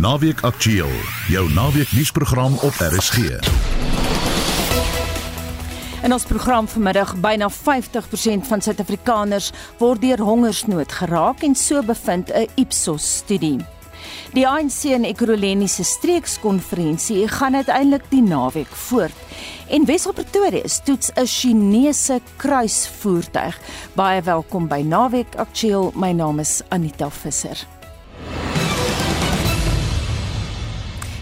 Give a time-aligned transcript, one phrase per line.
[0.00, 0.88] Naweek Aktueel,
[1.28, 3.18] jou naweek nuusprogram op RSG.
[6.02, 12.32] In ons program vanmiddag byna 50% van Suid-Afrikaners word deur hongersnood geraak en so bevind
[12.32, 13.58] 'n Ipsos studie.
[14.32, 19.16] Die ANC en Ekurhuleni se streekskonferensie gaan uiteindelik die naweek voort.
[19.68, 23.58] En Wessel Pretoria toets 'n Chinese kruisvoertuig.
[23.92, 25.92] Baie welkom by Naweek Aktueel.
[25.94, 27.79] My naam is Anita Visser.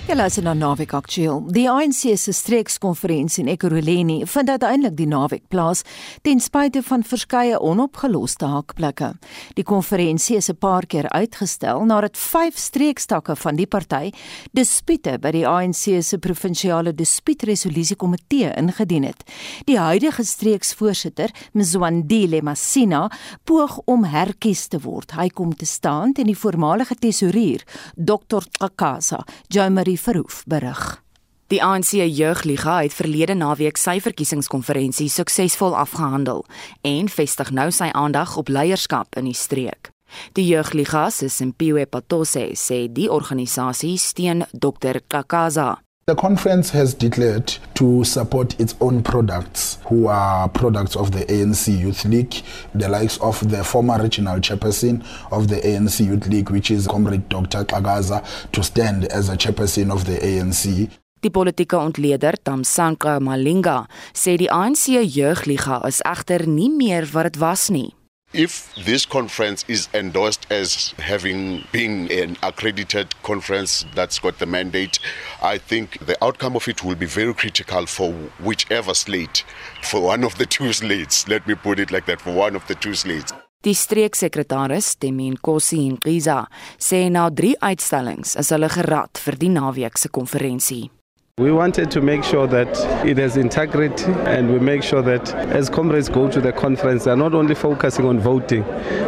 [0.09, 1.43] Ja, luister na Naweek Aktueel.
[1.53, 5.83] Die ANC se streekskonferensie in Ekurhuleni vind uiteindelik die naweek plaas
[6.25, 9.11] ten spyte van verskeie onopgeloste hakplekke.
[9.59, 14.11] Die konferensie is 'n paar keer uitgestel nadat vyf streekstakke van die party
[14.53, 19.23] dispute by die ANC se provinsiale dispuutresolusiekomitee ingedien het.
[19.65, 23.11] Die huidige streeksvoorsitter, Mzwandile Masina,
[23.45, 25.13] poog om herkies te word.
[25.13, 27.63] Hy kom te staan teen die voormalige tesourier,
[27.95, 28.43] Dr.
[28.51, 31.03] Tsakasa, Jomari Verhoef berig.
[31.49, 36.43] Die ANC jeugliga het verlede naweek sy verkiesingskonferensie suksesvol afgehandel
[36.85, 39.89] en vestig nou sy aandag op leierskap in die streek.
[40.37, 45.79] Die jeugliga se Simpiwe Patose sê die organisasie steun Dr Kakaza.
[46.09, 51.79] The conference has declared to support its own products, who are products of the ANC
[51.79, 52.43] Youth League,
[52.75, 57.29] the likes of the former regional chairperson of the ANC Youth League, which is Comrade
[57.29, 57.63] Dr.
[57.63, 60.89] Kagaza, to stand as a chairperson of the ANC.
[61.21, 63.85] Die politieke ontleder Tamsanqa Malinga
[64.15, 67.98] sê die ANC Jeugliga is egter nie meer wat dit was nie.
[68.35, 74.99] If this conference is endorsed as having been an accredited conference that's got the mandate,
[75.43, 79.45] I think the outcome of it will be very critical for whichever slate,
[79.83, 81.27] for one of the two slates.
[81.27, 83.33] Let me put it like that, for one of the two slates.
[83.63, 86.47] Die streeksekretaris, Temin Kosi Ngiza,
[86.79, 90.91] sê na 3 uitstallings is hulle gerad vir die naweek se konferensie.
[91.39, 92.67] We wanted to make sure that
[93.07, 97.17] it has integrity and we make sure that as comrades go to the conference, they're
[97.17, 98.65] not only focusing on voting,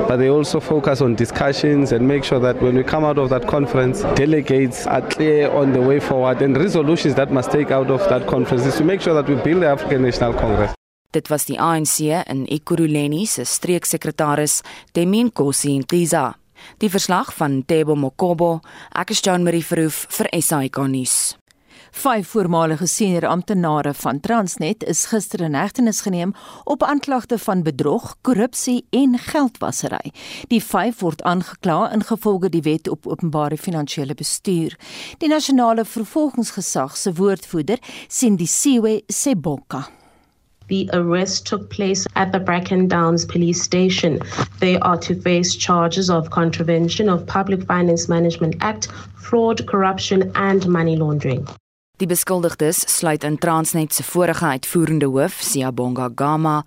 [0.07, 3.31] but they also focus on discussions and make sure that when we come out of
[3.31, 7.91] that conference, delegates are clear on the way forward and resolutions that must take out
[7.91, 10.71] of that conference is to make sure that we build the African National Congress.
[11.11, 11.99] Dit was die ANC
[12.31, 14.63] in Ekurhuleni se streeksekretaris
[14.95, 16.35] Temin Kosi Ngiza.
[16.79, 18.61] Die verslag van Tebo Mokobo,
[18.95, 21.40] ek is Jean Marie Verhoef vir SAK nuus.
[21.91, 26.35] Vyf voormalige senior amptenare van Transnet is gister in hegtenis geneem
[26.65, 30.13] op aanklagte van bedrog, korrupsie en geldwasery.
[30.49, 34.77] Die vyf word aangekla ingevolge die Wet op Openbare Finansiële Bestuur.
[35.19, 37.79] Die nasionale vervolgingsgesag se woordvoerder,
[38.09, 39.89] Sindisiwe Seboka
[40.71, 44.21] The arrest took place at the Bracken Downs police station.
[44.61, 48.87] They are to face charges of contravention of Public Finance Management Act,
[49.17, 51.45] fraud, corruption, and money laundering.
[52.01, 56.63] Die beskuldigdes sluit in Transnet se vorige uitvoerende hoof, Siyabonga Gama,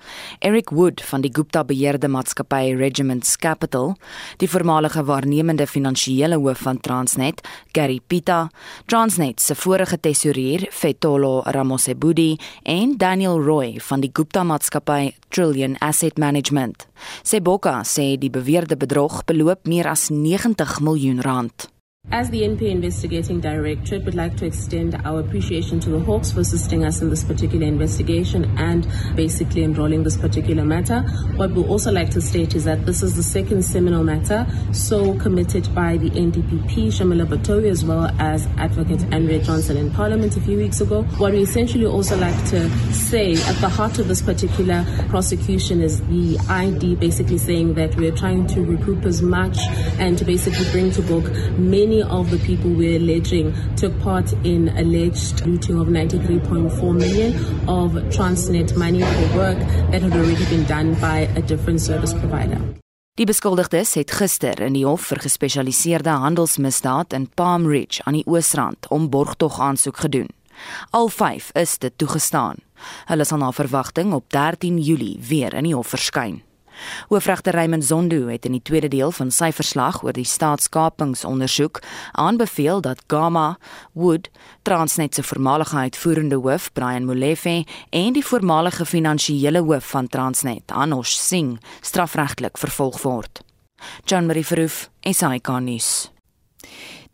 [0.46, 3.96] Eric Wood van die Gupta beheerde maatskappy Regiments Capital,
[4.38, 7.42] die voormalige waarnemende finansiële hoof van Transnet,
[7.74, 8.52] Gary Pita,
[8.86, 16.22] Transnet se vorige tesourier, Fetolo Ramosebudi en Daniel Roy van die Gupta maatskappy Trillion Asset
[16.22, 16.86] Management.
[17.24, 21.74] Seboka sê die beweerde bedrog beloop meer as 90 miljoen rand.
[22.12, 26.42] As the NPA Investigating Directorate would like to extend our appreciation to the Hawks for
[26.42, 31.02] assisting us in this particular investigation and basically enrolling this particular matter.
[31.38, 35.18] What we'd also like to state is that this is the second seminal matter so
[35.18, 40.42] committed by the NDPP, Shamila Batowi, as well as Advocate Andrea Johnson in Parliament a
[40.42, 41.04] few weeks ago.
[41.18, 46.00] What we essentially also like to say at the heart of this particular prosecution is
[46.02, 49.58] the ID basically saying that we're trying to recoup as much
[49.98, 51.24] and to basically bring to book
[51.58, 57.34] many many of the people we're alleging took part in alleged looting of 93.4 million
[57.68, 59.60] of Transnet money for work
[59.92, 62.60] that had already been done by a different service provider.
[63.14, 68.26] Die beskuldigdes het gister in die hof vir gespesialiseerde handelsmisdaad in Palm Ridge aan die
[68.26, 70.32] Oosrand om borgtog aansoek gedoen.
[70.90, 72.58] Al 5 is dit toegestaan.
[73.06, 76.42] Hulle sal na verwagting op 13 Julie weer in die hof verskyn.
[77.08, 81.82] Hoofregter Raymond Zondo het in die tweede deel van sy verslag oor die staatskapingsondersoek
[82.12, 83.58] aanbeveel dat Gama,
[83.94, 84.30] Wood,
[84.62, 91.16] Transnet se voormalige uitvoerende hoof Brian Molefe en die voormalige finansiële hoof van Transnet, Anosh
[91.18, 93.42] Singh, strafregtelik vervolg word.
[94.06, 96.12] John Marie Verhoef, SAK nuus.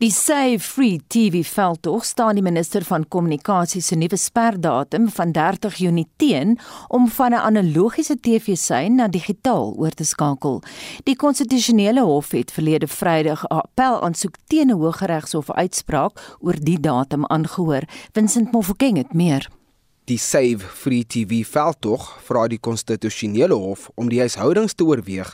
[0.00, 5.76] Die Save Free TV veldtog staan die minister van kommunikasie se nuwe sperdatum van 30
[5.76, 6.56] Junie teen
[6.88, 10.62] om van 'n analogiese TV-sein na digitaal oor te skakel.
[11.04, 16.80] Die konstitusionele hof het verlede Vrydag 'n appel aansoek teen 'n Hooggeregshof uitspraak oor die
[16.80, 17.82] datum aangehoor.
[18.12, 19.59] Vincent Mofokeng het meer.
[20.10, 25.28] Die Save Free TV veldtog vra die konstitusionele hof om die huishoudings te oorweeg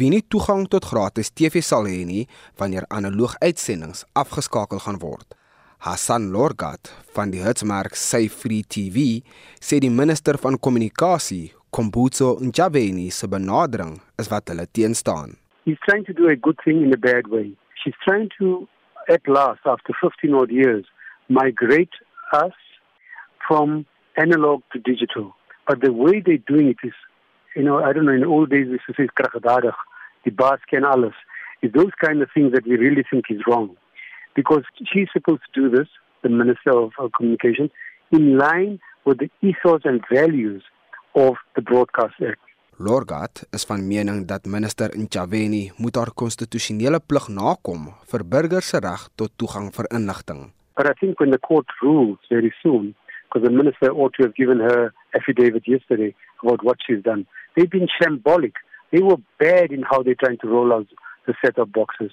[0.00, 2.22] wie nie toegang tot gratis TV sal hê nie
[2.62, 5.36] wanneer analoog uitsendings afgeskakel gaan word.
[5.84, 9.20] Hassan Lorgat van die Hertzmark Save Free TV
[9.60, 15.36] sê die minister van kommunikasie, Kombutso Njabeni se benadering is wat hulle teenstaan.
[15.68, 17.52] He's trying to do a good thing in a bad way.
[17.84, 18.64] She's trying to
[19.12, 20.88] at last after 15 odd years
[21.28, 21.92] migrate
[22.32, 22.56] us
[23.44, 23.84] from
[24.16, 25.34] analog to digital.
[25.66, 26.94] But the way they're doing it is,
[27.56, 29.74] you know, I don't know, in old days we used to say krachadadig,
[30.24, 31.14] the bas ken alles.
[31.62, 33.76] It's those kind of things that we really think is wrong.
[34.34, 35.88] Because she's supposed to do this,
[36.22, 37.70] the Minister of Communication,
[38.10, 40.62] in line with the ethos and values
[41.14, 42.40] of the Broadcast Act.
[42.78, 48.80] Lorgat is van mening dat minister Nchaweni moet haar konstitusionele plig nakom vir burgers se
[48.80, 50.50] reg tot toegang vir inligting.
[50.76, 52.94] But I think when the court rules very soon,
[53.32, 57.26] because the minister ought to have given her affidavit yesterday about what she's done.
[57.56, 58.52] They've been shambolic.
[58.92, 60.86] They were bad in how they're trying to roll out
[61.26, 62.10] the set of boxes.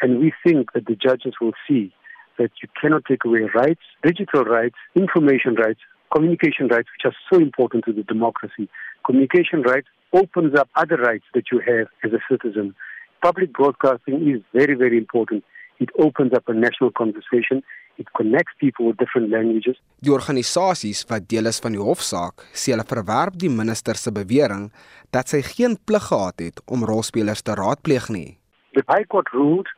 [0.00, 1.92] And we think that the judges will see
[2.38, 5.80] that you cannot take away rights, digital rights, information rights,
[6.14, 8.68] communication rights, which are so important to the democracy.
[9.04, 12.74] Communication rights opens up other rights that you have as a citizen.
[13.22, 15.44] Public broadcasting is very, very important.
[15.78, 17.62] It opens up a national conversation
[17.96, 19.76] it connects people with different languages.
[20.00, 24.70] Die organisasies wat deel is van die hofsaak, sê hulle verwerp die minister se bewering
[25.14, 28.38] dat sy geen plig gehad het om rolspelers te raadpleeg nie.
[28.72, 29.68] The High Court ruled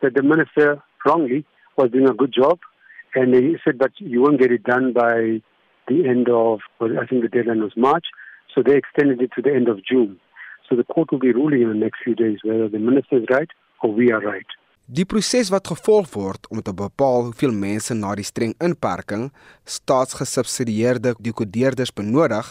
[0.00, 1.44] that the minister wrongly
[1.76, 2.60] was doing a good job
[3.14, 5.42] and they said that you won't get it done by
[5.88, 8.06] the end of well, I think the deadline was March,
[8.54, 10.20] so they extended it to the end of June.
[10.68, 13.26] So the court will be ruling in the next few days whether the minister is
[13.30, 13.50] right
[13.82, 14.46] or we are right.
[14.84, 19.30] Die proses wat gevolg word om te bepaal hoeveel mense na die streng inperking
[19.64, 22.50] staatsgesubsidieerde dekodeerders benodig,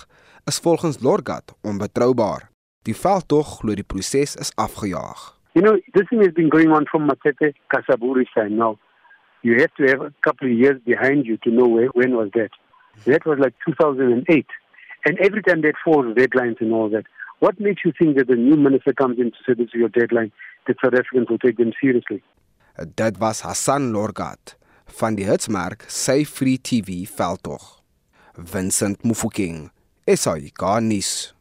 [0.49, 2.49] is volgens Lorgat onbetroubaar.
[2.89, 5.37] Die veldtog glo die proses is afgejaag.
[5.53, 8.79] You know, this thing has been going on from Matete Kasaburi side now.
[9.43, 12.29] You have to have a couple of years behind you to know where, when was
[12.33, 12.49] that.
[13.05, 14.47] That was like 2008.
[15.05, 17.05] And every time that falls deadlines and all that.
[17.39, 19.89] What makes you think that the new minister comes in to say this is your
[19.89, 20.31] deadline?
[20.65, 22.23] That South Africans will take them seriously.
[22.95, 27.81] Dit was Hassan Lorgat van die Hitsmerk Say Free TV veldtog.
[28.33, 29.71] Vincent Mufokeng,
[30.05, 31.33] SAK nuus.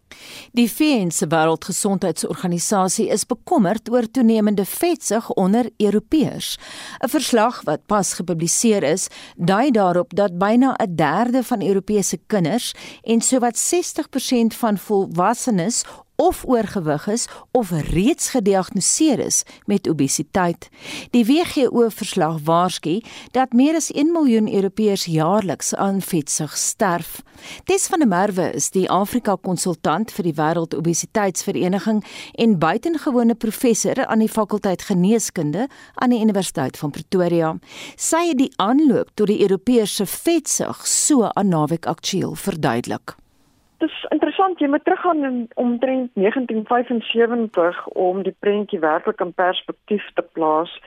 [0.53, 6.59] Die VN se Wêreldgesondheidsorganisasie is bekommerd oor toenemende vetsug onder Europeërs.
[7.05, 12.75] 'n Verslag wat pas gepubliseer is, dui daarop dat byna 'n derde van Europese kinders
[13.03, 15.85] en sowat 60% van volwassenes
[16.23, 20.69] of oorgewig is of reeds gediagnoseer is met obesiteit.
[21.11, 27.23] Die WHO verslag waarsku dat meer as 1 miljoen Europeërs jaarliks aan vetsug sterf.
[27.65, 32.05] Tes van der Merwe is die Afrika konsultant vir die Wêreld Obesiteitsvereniging
[32.39, 37.57] en buitengewone professor aan die fakulteit geneeskunde aan die Universiteit van Pretoria.
[37.97, 43.17] Sy het die aanloop tot die Europese vetsug so aan naweek aktueel verduidelik
[43.83, 50.25] dis interessant jy moet teruggaan in omtrent 1975 om die prentjie werklik in perspektief te
[50.37, 50.79] plaas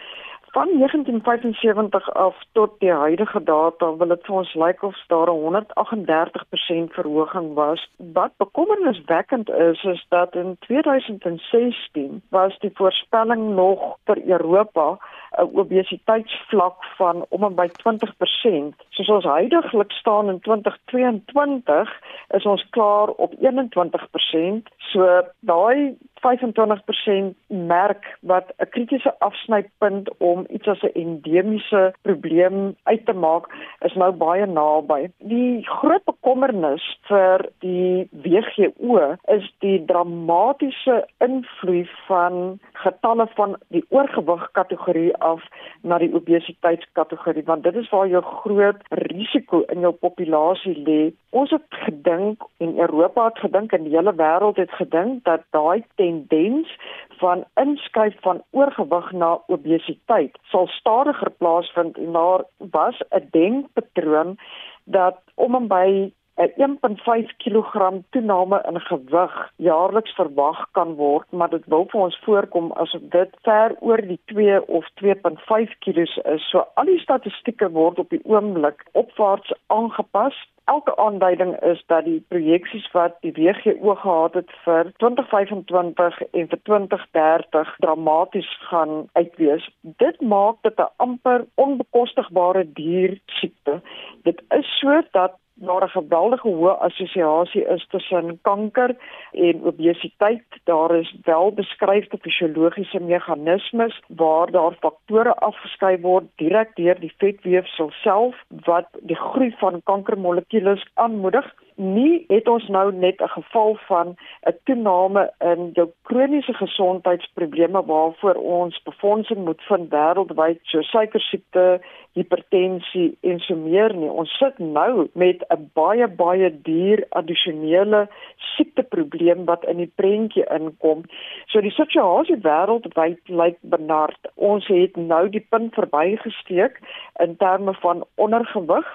[0.55, 5.41] van 1975 af tot die huidige data wil dit vir ons lyk of daar 'n
[5.45, 7.81] 138% verhoging was.
[8.19, 14.97] Wat bekommerniswekkend is is dat in 2016 was die voorspelling nog vir Europa
[15.37, 18.75] 'n obesiteitsvlak van om en by 20%.
[18.89, 24.69] Soos ons huidigelik staan in 2022 is ons klaar op 21%.
[24.77, 33.05] So daai 25% merk wat 'n kritiese afsnypunt om iets as 'n endemiese probleem uit
[33.05, 33.45] te maak
[33.79, 35.09] is nou baie naby.
[35.17, 44.51] Die groot bekommernis vir die WGO is die dramatiese invloed van getalle van die oorgewig
[44.51, 45.43] kategorie af
[45.81, 51.13] na die obesiteitskategorie want dit is waar jou groot risiko in jou populasie lê.
[51.29, 55.83] Ons het gedink en Europa het gedink en die hele wêreld het gedink dat daai
[55.95, 56.77] tendens
[57.19, 64.37] van inskuif van oorgewig na obesiteit sal stadiger plaasvind en daar was 'n denkpatroon
[64.83, 71.49] dat om en by 'n 1.5 kg toename in gewig jaarliks verwag kan word, maar
[71.49, 75.97] dit wil vir ons voorkom asof dit ver oor die 2 of 2.5 kg
[76.33, 76.49] is.
[76.49, 82.25] So al die statistieke word op die oomblik opwaarts aangepas elke aanduiding is dat die
[82.27, 89.69] projeksies wat die WGO gehad het vir 2025 en vir 2030 dramaties gaan uitwees.
[89.81, 93.81] Dit maak dit 'n amper onbekostigbare dier siekte.
[94.23, 98.95] Dit is so dat daar 'n geweldige hoë assosiasie is tussen kanker
[99.31, 100.43] en obesiteit.
[100.63, 107.89] Daar is wel beskryfde fisiologiese meganismes waar daar faktore afgeskei word direk deur die vetweefsel
[107.91, 114.15] self wat die groei van kankermolekules aanmoedig nie het ons nou net 'n geval van
[114.47, 121.81] 'n toename in jou kroniese gesondheidsprobleme waarvoor ons befondsing moet vind wêreldwyd so suikersiekte,
[122.13, 124.09] hipertensie en so meer nie.
[124.09, 131.03] Ons sit nou met 'n baie baie duur addisionele siekteprobleem wat in die prentjie inkom.
[131.45, 134.19] So die situasie wêreldwyd lyk benard.
[134.35, 136.79] Ons het nou die punt verbygesteek
[137.19, 138.87] in terme van ondergewig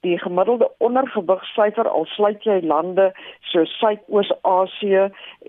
[0.00, 3.10] die gemiddelde ondergewigsyfer al sluit jy lande
[3.50, 5.08] so Suidoos-Asië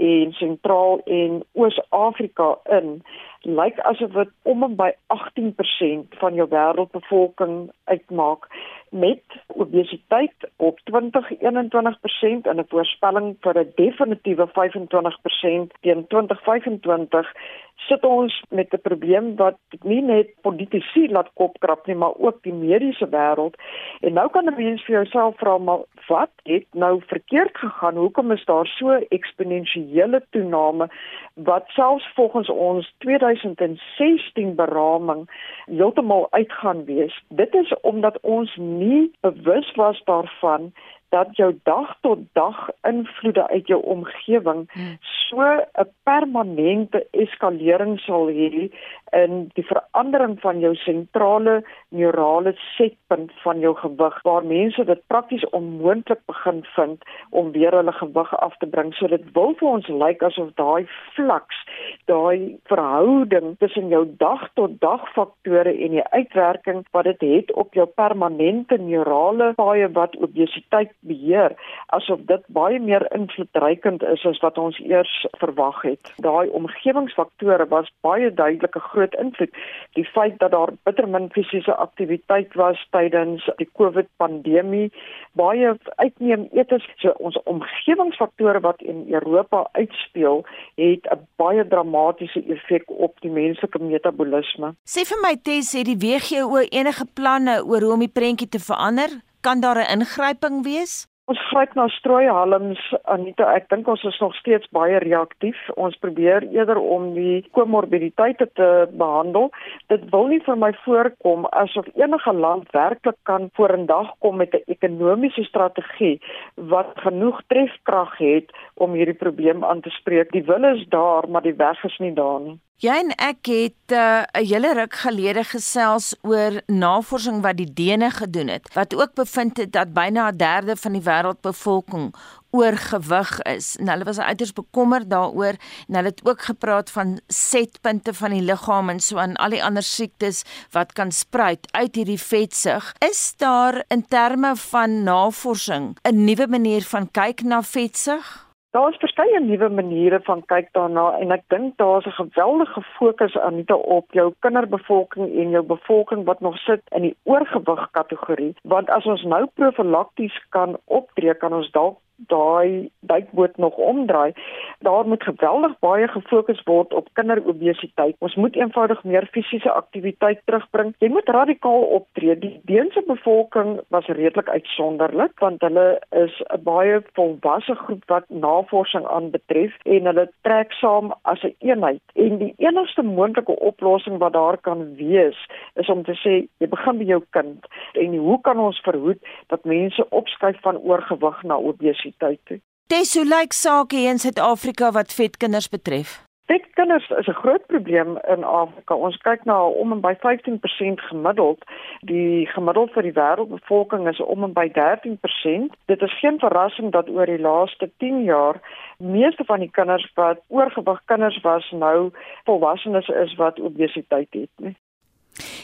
[0.10, 3.02] en Sentraal en Oos-Afrika in
[3.42, 8.48] lyk asof dit om en by 18% van jou wêreldbevolking uitmaak
[8.90, 17.34] met obesiteit op 20-21% en 'n voorspelling vir 'n definitiewe 25% teen 2025
[17.78, 22.54] sit ons met 'n probleem wat nie net politici laat kopkrap nie, maar ook die
[22.54, 23.56] mediese wêreld.
[24.02, 27.96] En nou kan 'n mens vir jouself vra maar wat het nou verkeerd gegaan?
[27.96, 30.90] Hoekom is daar so eksponensiële toename
[31.34, 32.96] wat selfs volgens ons
[33.36, 35.28] 2016 beraming
[35.66, 37.24] heeltemal uitgaan wees?
[37.30, 40.72] Dit is omdat ons nie bewus was daarvan
[41.10, 44.98] dat jou dag tot dag invloede uit jou omgewing hmm.
[45.00, 48.72] so 'n permanente eskalering sal hê
[49.16, 55.46] in die verandering van jou sentrale neurale setpunt van jou gewig waar mense dit prakties
[55.56, 58.94] onmoontlik begin vind om weer hulle gewig af te bring.
[58.94, 60.86] So dit wil vir ons lyk asof daai
[61.16, 61.64] flaks,
[62.06, 67.56] daai verhouding tussen jou dag tot dag faktore en die uitwerking wat dit het, het
[67.56, 71.56] op jou permanente neurale paaie wat obesiteit beheer,
[71.96, 76.14] asof dit baie meer invloedrykend is as wat ons eers verwag het.
[76.24, 79.54] Daai omgewingsfaktore was baie duidelike groot invloed.
[79.98, 84.90] Die feit dat daar bitter min fisiese aktiwiteit was tydens die COVID pandemie,
[85.38, 90.46] baie uitneem etes, so ons omgewingsfaktore wat in Europa uitspeel,
[90.82, 94.74] het 'n baie dramatiese effek op die menslike metabolisme.
[94.86, 98.60] Sê vir my Tess, het die WGO enige planne oor hoe om die prentjie te
[98.60, 99.10] verander?
[99.42, 101.08] Kan daar 'n ingryping wees?
[101.28, 102.80] Ons gryp na strooihalms
[103.12, 103.50] Anita.
[103.60, 105.58] Ek dink ons is nog steeds baie reaktief.
[105.76, 108.68] Ons probeer eerder om die komorbiditeite te
[109.02, 109.50] behandel.
[109.92, 114.64] Dit wil nie vir my voorkom asof enige land werklik kan vorendag kom met 'n
[114.72, 116.22] ekonomiese strategie
[116.56, 120.32] wat genoeg trefkrag het om hierdie probleem aan te spreek.
[120.32, 122.60] Die wil is daar, maar die weg is nie daar nie.
[122.78, 127.74] Jy en ek het uh, 'n uh, hele ruk gelede gesels oor navorsing wat die
[127.74, 132.14] Dene gedoen het wat ook bevind het dat byna 'n derde van die wêreldbevolking
[132.52, 133.76] oorgewig is.
[133.78, 135.58] En hulle was uiters bekommerd daaroor
[135.88, 139.64] en hulle het ook gepraat van setpunte van die liggaam en so aan al die
[139.64, 142.94] ander siektes wat kan spruit uit hierdie vetsug.
[143.00, 148.47] Is daar in terme van navorsing 'n nuwe manier van kyk na vetsug?
[148.76, 153.56] Daar's verskeie nuwe maniere van kyk daarna en ek dink daar's 'n geweldige fokus aan
[153.56, 158.56] dit op jou kinderbevolking en jou bevolking wat nog sit in die oorgewig kategorie.
[158.64, 164.34] Want as ons nou profylakties kan optree kan ons dalk daai duikboot nog omdraai.
[164.80, 168.16] Daar moet geweldig baie gefokus word op kinderobesiteit.
[168.20, 170.94] Ons moet eenvoudig meer fisiese aktiwiteit terugbring.
[171.00, 172.38] Jy moet radikaal optree.
[172.40, 179.06] Die Deense bevolking was redelik uitsonderlik want hulle is 'n baie volwasse groep wat navorsing
[179.06, 182.02] aanbetref en hulle trek saam as 'n een eenheid.
[182.14, 186.98] En die enigste moontlike oplossing wat daar kan wees is om te sê jy begin
[186.98, 187.68] by jou kind.
[187.94, 192.07] En hoe kan ons verhoed dat mense opskuif van oorgewig na obesiteit?
[192.08, 192.62] Universiteit.
[192.88, 196.24] Dis hoe lyk sake in Suid-Afrika wat vet kinders betref.
[196.48, 198.96] Vet kinders is 'n groot probleem in Afrika.
[198.96, 201.60] Ons kyk na om en by 15% gemiddeld.
[202.02, 205.76] Die gemiddeld vir die wêreldbevolking is om en by 13%.
[205.86, 208.62] Dit is geen verrassing dat oor die laaste 10 jaar
[208.98, 212.12] meeste van die kinders wat oorgewig kinders was nou
[212.44, 214.76] volwassenes is wat obesiteit het, nee.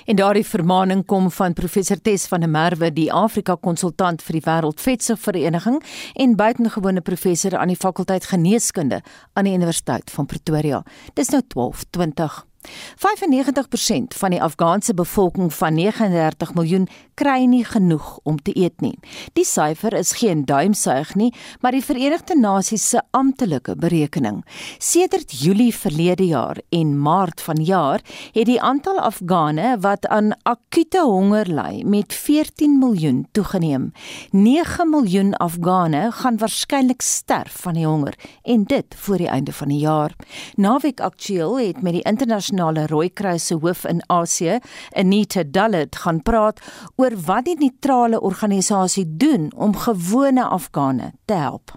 [0.05, 4.45] En daardie vermaaning kom van professor Tes van der Merwe, die Afrika konsultant vir die
[4.45, 5.81] Wêreldvetsigvereniging
[6.13, 9.01] en buitengewone professor aan die fakulteit geneeskunde
[9.33, 10.83] aan die Universiteit van Pretoria.
[11.13, 12.43] Dis nou 12:20.
[12.63, 16.87] 95% van die Afghaanse bevolking van 39 miljoen
[17.19, 18.95] kry nie genoeg om te eet nie.
[19.37, 24.41] Die syfer is geen duimsuig nie, maar die Verenigde Nasies se amptelike berekening.
[24.79, 28.03] Sedert Julie verlede jaar en Maart vanjaar
[28.33, 33.91] het die aantal Afghane wat aan akute honger ly met 14 miljoen toegeneem.
[34.31, 39.67] 9 miljoen Afghane gaan waarskynlik sterf van die honger en dit voor die einde van
[39.67, 40.15] die jaar.
[40.55, 44.59] Naweek Aktueel het met die internasionale Rooikruis se hoof in Asië,
[44.95, 46.61] Anita Dalit, gaan praat
[46.95, 51.71] oor wat die neutrale organisasie doen om gewone Afghane te help.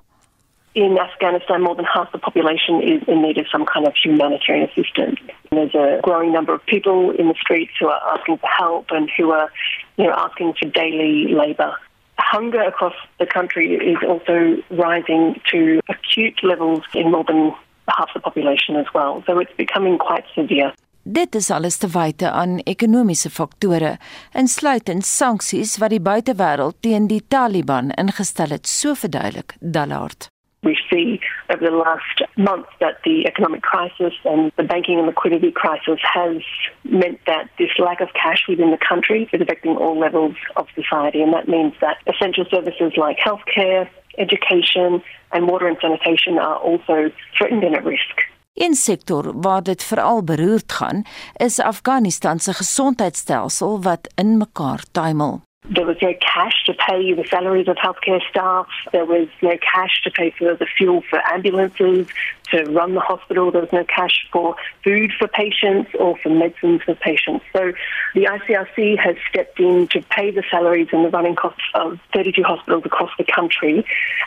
[0.72, 4.68] In Afghanistan, more than half the population is in need of some kind of humanitarian
[4.68, 5.20] assistance.
[5.50, 9.10] There's a growing number of people in the streets who are asking for help and
[9.16, 9.50] who are,
[9.96, 11.72] you know, asking for daily labour.
[12.18, 17.54] Hunger across the country is also rising to acute levels in more than
[17.88, 19.22] half the population as well.
[19.26, 20.72] So it's becoming quite severe.
[21.08, 23.92] Dit is alles te wyte aan ekonomiese faktore,
[24.34, 30.26] insluitend sanksies wat die buitewêreld teen die Taliban ingestel het, so verduidelik Dallard.
[30.66, 35.52] We see over the last month that the economic crisis and the banking and liquidity
[35.52, 36.42] crisis has
[36.82, 41.22] meant that this lack of cash within the country is affecting all levels of society.
[41.22, 47.12] And that means that essential services like healthcare, education, and water and sanitation are also
[47.38, 48.26] threatened and at risk.
[48.56, 51.04] In sektor waar dit veral beroerd gaan,
[51.36, 55.40] is Afghanistan se gesondheidstelsel wat in mekaar tuimel.
[55.72, 58.66] There was no cash to pay the salaries of healthcare staff.
[58.90, 62.06] There was no cash to pay for the fuel for ambulances,
[62.50, 63.50] to run the hospital.
[63.50, 67.44] There was no cash for food for patients or for medicines for patients.
[67.52, 67.72] So
[68.14, 72.42] the ICRC has stepped in to pay the salaries and the running costs of 32
[72.42, 73.84] hospitals across the country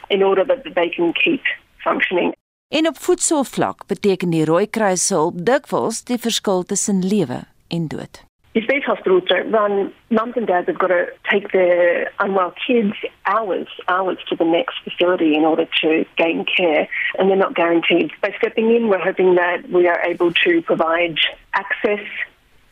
[0.10, 1.42] in order that they can keep
[1.84, 2.34] functioning.
[2.70, 8.22] En op voedselvlak beteken die Rooikruis se hulp dikwels die verskil tussen lewe en dood.
[8.54, 13.82] These hospitals don't run, mums and dads have got to take their unwell kids hours,
[13.88, 18.12] hours to the next facility in order to gain care, and they're not guaranteed.
[18.22, 21.18] By stepping in, we're hoping that we are able to provide
[21.54, 22.06] access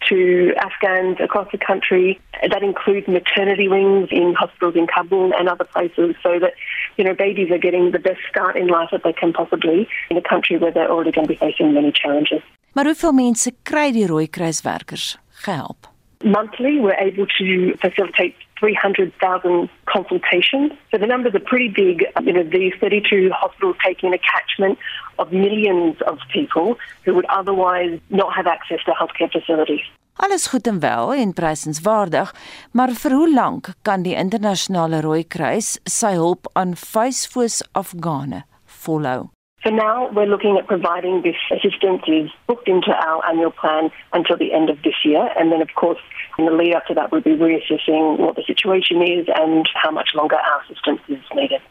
[0.09, 2.19] to Afghans across the country.
[2.41, 6.53] That includes maternity wings in hospitals in Kabul and other places so that,
[6.97, 10.17] you know, babies are getting the best start in life that they can possibly in
[10.17, 12.41] a country where they're already going to be facing many challenges.
[12.73, 15.17] Maar hoeveel mense kry die Rooikruiswerkers?
[15.31, 15.87] gehelp?
[16.23, 20.71] Monthly, we're able to facilitate 300,000 consultations.
[20.91, 22.05] So the numbers are pretty big.
[22.23, 24.77] You know, these 32 hospitals taking a catchment
[25.19, 29.85] of millions of people who would otherwise not have access to healthcare facilities.
[30.17, 32.33] Alles goed en wel en prysenswaardig,
[32.71, 39.29] maar vir hoe lank kan die internasionale Rooi Kruis sy hulp aan vuisfoos Afghane volhou?
[39.61, 44.37] For now, we're looking at providing this assistance is booked into our annual plan until
[44.37, 45.29] the end of this year.
[45.37, 46.01] And then, of course,
[46.37, 49.91] in the lead up to that, we'll be reassessing what the situation is and how
[49.91, 51.61] much longer our assistance is needed.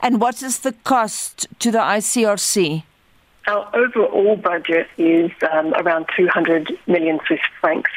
[0.00, 2.82] And what is the cost to the ICRC?
[3.46, 7.90] Our overall budget is um, around 200 million Swiss francs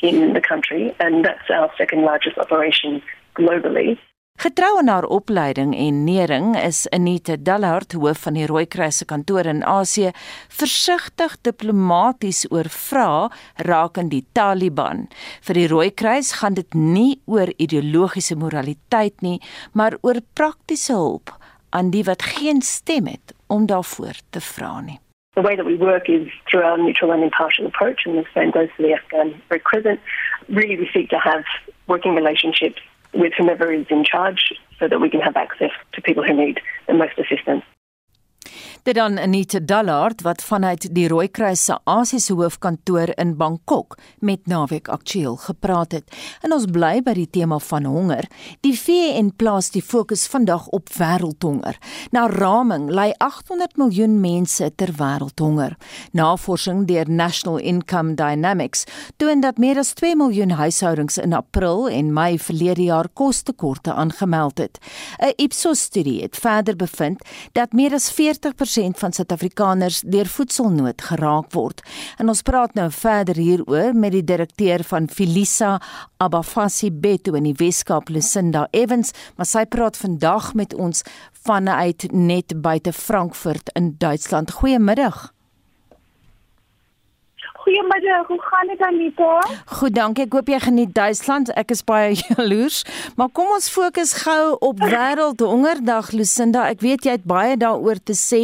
[0.00, 3.02] in the country, and that's our second largest operation
[3.36, 3.98] globally.
[4.44, 9.46] Getrou aan haar opleiding en nering is Anita Dallard, hoof van die Rooikruis se kantoor
[9.46, 10.10] in Asië,
[10.52, 13.30] versigtig diplomaties oor vrae
[13.68, 15.06] rakende die Taliban.
[15.46, 19.38] Vir die Rooikruis gaan dit nie oor ideologiese moraliteit nie,
[19.72, 21.32] maar oor praktiese hulp
[21.70, 24.98] aan die wat geen stem het om daarvoor te vra nie.
[25.38, 28.50] The way that we work is through our neutral and impartial approach, and the same
[28.50, 30.00] goes for the Afghan Red Crescent.
[30.48, 31.44] Really, we seek to have
[31.86, 32.82] working relationships
[33.14, 36.60] with whomever is in charge so that we can have access to people who need
[36.86, 37.62] the most assistance.
[38.82, 44.88] Dit dan Anita Dallard wat vanuit die Rooikruis se Asiese hoofkantoor in Bangkok met Naweek
[44.88, 46.12] Aktueel gepraat het.
[46.42, 48.28] En ons bly by die tema van honger.
[48.60, 51.78] Die VN plaas die fokus vandag op wêreldhonger.
[52.12, 55.78] Na raming ly 800 miljoen mense ter wêreld honger.
[56.12, 58.84] Navorsing deur National Income Dynamics
[59.16, 64.58] toon dat meer as 2 miljoen huishoudings in April en Mei verlede jaar kostekorte aangemeld
[64.58, 64.78] het.
[65.18, 71.52] 'n Ipsos-studie het verder bevind dat meer as 40 50% van Suid-Afrikaners deur voedselnood geraak
[71.52, 71.82] word.
[72.18, 75.78] En ons praat nou verder hieroor met die direkteur van Filisa
[76.16, 81.04] Abafasi Beto in die Weskaap Lucinda Evans, maar sy praat vandag met ons
[81.44, 84.52] vanuit net buite Frankfurt in Duitsland.
[84.60, 85.33] Goeiemiddag.
[87.64, 89.46] Goeiemiddag, hoe gaan dit Anita?
[89.66, 90.24] Goed, dankie.
[90.26, 91.48] Ek hoop jy geniet Duitsland.
[91.56, 92.82] Ek is baie jaloers.
[93.16, 96.66] Maar kom ons fokus gou op Wêreldhongerdag, Lucinda.
[96.68, 98.42] Ek weet jy het baie daaroor te sê.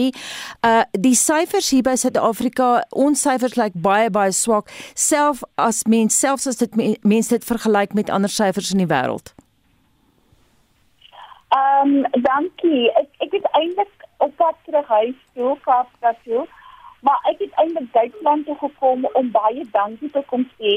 [0.64, 6.16] Uh die syfers hier by Suid-Afrika, ons syfers lyk baie baie swak, self as mens
[6.16, 9.34] selfs as dit mense dit vergelyk met ander syfers in die wêreld.
[11.58, 12.88] Ehm um, dankie.
[12.96, 16.46] Ek ek het eintlik op pad terug huis toe, Kaapstad toe.
[17.00, 20.74] Maar ek het eintlik Duitsland toe gekom om baie dankie te kom sê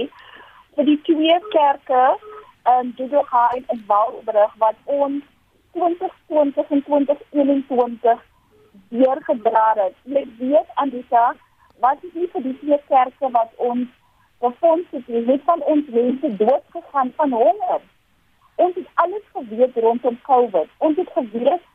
[0.75, 2.03] vir die twee kerke
[2.73, 5.23] in Dudelheim en Waalbrug wat ons
[5.73, 8.23] 2020 en 2021
[8.87, 9.95] weer gedra het.
[10.03, 11.33] Jy weet Anita,
[11.79, 13.89] wat is nie vir die twee kerke wat ons
[14.43, 17.83] gefonds het, jy het van ons mense dood gegaan van honger.
[18.55, 20.69] Ons het alles geweet rondom COVID.
[20.77, 21.69] Ons het geweet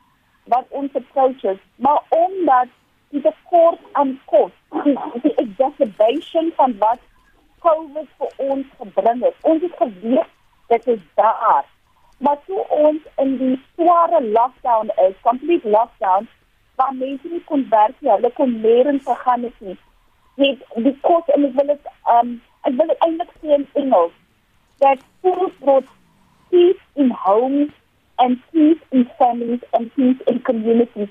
[0.53, 2.75] wat ons approach is, maar omdat
[3.11, 4.53] die tekort aan kos,
[4.85, 7.01] die, die exacerbation van wat
[7.65, 9.37] COVID vir ons gebring het.
[9.43, 10.35] Ons het geweet
[10.69, 11.65] dit is daar.
[12.19, 16.29] Maar toe ons in die sware lockdown is, complete lockdown,
[16.77, 19.77] waar mense nie kon werk nie, hulle kon nêrens gegaan het nie.
[20.39, 22.35] Net die kos en ek wil dit um
[22.69, 24.15] ek wil dit eintlik sê in Engels
[24.83, 25.89] that food brought
[26.51, 27.73] peace in homes
[28.19, 31.11] and peace in families and peace in communities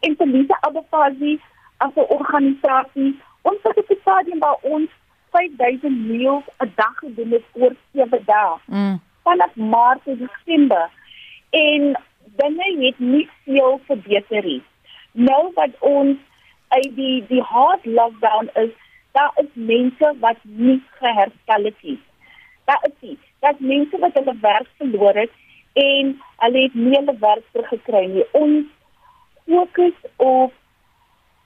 [0.00, 1.40] en Felisa Abafazi
[1.78, 4.90] as 'n organisasie ons het op die stadium waar ons
[5.30, 8.56] 5000 meals 'n dag gedoen het oor 7 dae.
[8.66, 9.00] Mm.
[9.22, 10.90] Vanaf Maart tot Desember
[11.50, 12.00] en
[12.36, 14.62] dinge het nie veel verbeter nie.
[15.12, 16.16] Nou wat ons
[16.68, 18.70] uit die die hard lockdown is,
[19.12, 22.00] daar is mense wat nie geherstel het nie.
[22.64, 23.18] Daar is nie.
[23.40, 25.30] Dat mense wat hulle werk verloor het
[25.72, 28.24] en hulle het nie hulle werk teruggekry nie.
[28.32, 28.66] Ons
[29.48, 30.52] fokus op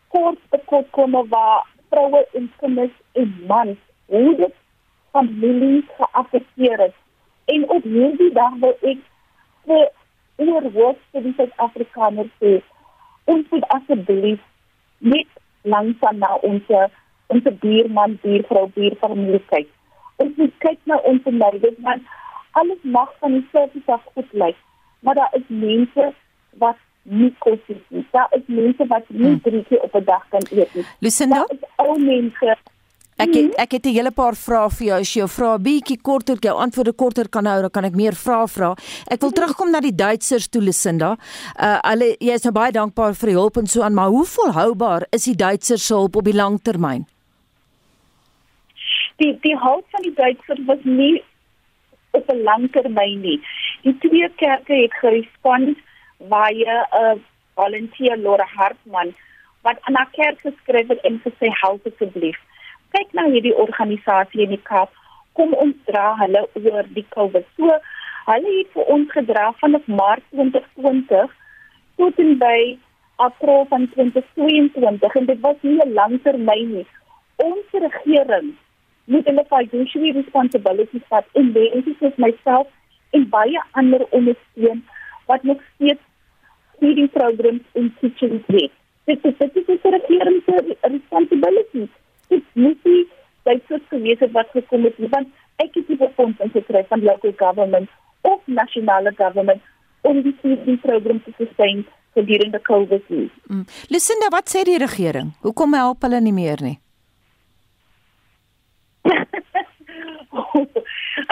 [0.08, 4.54] kort tekortkomme waar vroue en kinders en mans hoe dit
[5.12, 6.94] families geaffekteer het.
[7.44, 9.00] En op hierdie dag wil ek
[9.66, 9.84] vir
[10.36, 12.52] oorhoog vir die Suid-Afrikaners sê,
[13.24, 14.40] ons moet asseblief
[14.98, 15.28] net
[15.62, 16.74] langsam na ons
[17.32, 19.68] ons buurman, buurvrou, buurfamilie kyk.
[20.20, 22.08] Ons moet kyk na ons neighbors, want
[22.60, 24.58] alles mag van die surface af goed lyk,
[25.00, 26.10] maar daar is mense
[26.60, 28.06] wat nie kos het nie.
[28.10, 29.40] Daar is mense wat nie hmm.
[29.40, 30.84] drie keer op 'n dag kan eet nie.
[30.98, 32.56] Lucinda, daar is ou mense
[33.22, 35.00] Ek het, ek het 'n hele paar vrae vir jou.
[35.00, 38.14] As jy jou vrae bietjie korter, jou antwoorde korter kan hou, dan kan ek meer
[38.14, 38.74] vrae vra.
[39.10, 41.16] Ek wil terugkom na die Duitsers toe, Lucinda.
[41.60, 44.24] Uh hulle jy is nou baie dankbaar vir die hulp en so aan, maar hoe
[44.24, 47.06] volhoubaar is die Duitsers se hulp op die lang termyn?
[49.16, 51.22] Die die hulp van die Duitsers was nie
[52.12, 53.40] op 'n lang termyn nie.
[53.82, 55.78] Die twee kerke het gerespond
[56.28, 57.18] via 'n uh,
[57.54, 59.14] volunteer Laura Hartman
[59.62, 62.38] wat aan haar kerk geskryf het en gesê help asseblief.
[62.90, 64.90] Kyk na hierdie organisasie in die Kaap.
[65.32, 67.46] Kom ons dra hulle oor die COVID.
[67.56, 67.78] So
[68.26, 71.30] hulle het vir ons gedra vanaf Maart 2020
[71.96, 72.58] tot en by
[73.16, 76.87] April van 2022 en dit was nie 'n langtermyn nie.
[77.37, 78.54] Ons regering
[79.04, 82.66] moet hulle fiduciary responsibilities vat en mense soos myself
[83.11, 84.85] en baie ander ondersteun
[85.26, 86.02] wat nog steeds
[86.82, 88.74] feeding programs in kitchens het.
[89.06, 91.86] Dit is dit is die regering se responsibility.
[92.34, 93.02] Dit moet nie
[93.42, 95.28] Duitsers gewees het wat gekom het, want
[95.62, 97.90] ek het nie befondsing gekry van local government
[98.28, 99.62] of nasionale government
[100.06, 101.82] om die feeding program te sustain
[102.14, 103.08] gedurende COVID.
[103.10, 103.64] Mm.
[103.90, 105.34] Lucinda, wat sê die regering?
[105.42, 106.78] Hoekom help hulle nie meer nie?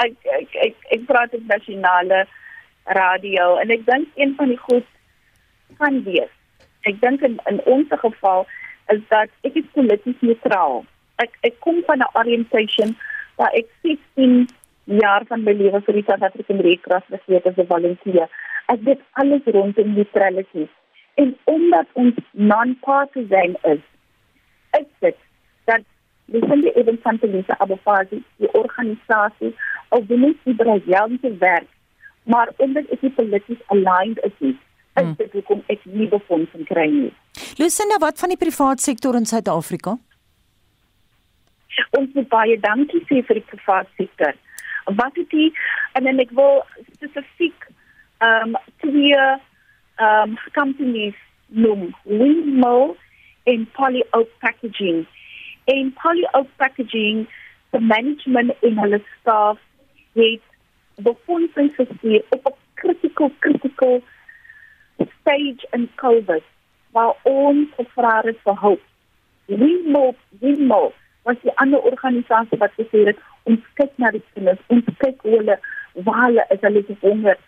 [0.04, 2.24] ek ek ek ek praat op nasionale
[2.98, 4.86] radio en ek dink een van die goed
[5.78, 6.32] kan wees.
[6.88, 8.46] Ek dink in in ons geval
[8.94, 10.84] is dat ek is polities neutraal.
[11.22, 12.96] Ek ek kom van 'n orientation
[13.36, 14.48] waar ek 16
[14.84, 18.28] jaar van my lewe vir die South African Red Cross gesleep as 'n volunteer.
[18.66, 20.68] Ek weet alles rondom neutrality.
[21.14, 23.82] En omdat ons non-partisan is,
[24.78, 25.16] is dit
[25.64, 25.82] dat
[26.24, 29.54] die Sunday Event van Lisa Abafazi, die organisasie,
[29.88, 31.68] al doen nie die Brasiliaanse werk,
[32.22, 34.56] maar omdat ek polities aligned is, nie,
[34.94, 35.14] is hmm.
[35.18, 37.12] dit hoekom ek nie befondsing kry nie.
[37.58, 39.96] Lucinda, wat van die private sektor in Suid-Afrika?
[41.98, 44.34] Ons moet baie dankie sê vir die private sektor.
[44.90, 45.50] Wat het die
[45.94, 47.68] en dan ek wil spesifiek
[48.20, 51.16] ehm um, twee ehm um, companies
[51.50, 52.96] noem, Windmill
[53.42, 55.06] en Polyoak Packaging.
[55.64, 57.26] En Polyoak Packaging,
[57.70, 59.58] the management en hulle staff
[60.12, 60.42] het
[60.94, 64.02] befondsing gestuur op 'n critical critical
[65.20, 66.42] stage in COVID
[66.90, 68.82] waar ons gevra het vir hulp.
[69.46, 74.86] Windmill, Windmill was die ander organisasie wat gesê het ons kyk na die kinders, ons
[74.98, 75.56] kyk hoe hulle
[76.06, 77.38] waar hulle is, hulle is honger.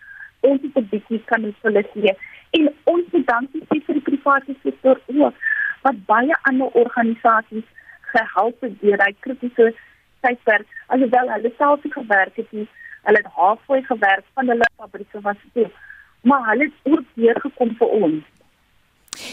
[0.40, 2.14] Ons het 'n bietjie kan ons hulle gee.
[2.50, 5.34] En ons bedankie sê vir die private sektor ook
[5.82, 7.68] wat baie ander organisasies
[8.14, 9.74] gehelp het deur hy kritiese
[10.20, 10.66] tydperk.
[10.86, 12.50] Alhoewel hulle self gewerk het,
[13.06, 15.70] hulle het halfway gewerk van hulle fabrieke was toe.
[16.22, 18.22] Maar hulle het ook weer gekom vir ons.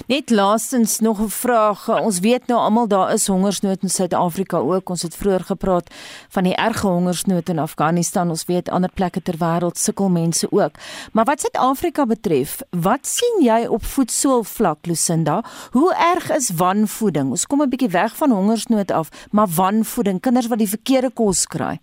[0.08, 2.02] Net laastens nog 'n vraag.
[2.02, 4.90] Ons weet nou almal daar is hongersnood in Suid-Afrika ook.
[4.90, 5.94] Ons het vroeër gepraat
[6.30, 8.30] van die erge hongersnood in Afghanistan.
[8.30, 10.72] Ons weet ander plekke ter wêreld sukkel mense ook.
[11.14, 15.44] Maar wat Suid-Afrika betref, wat sien jy op voedselvlak, Lucinda?
[15.72, 17.30] Hoe erg is wanvoeding?
[17.30, 21.48] Ons kom 'n bietjie weg van hongersnood af, maar wanvoeding, kinders wat die verkeerde kos
[21.48, 21.80] kry.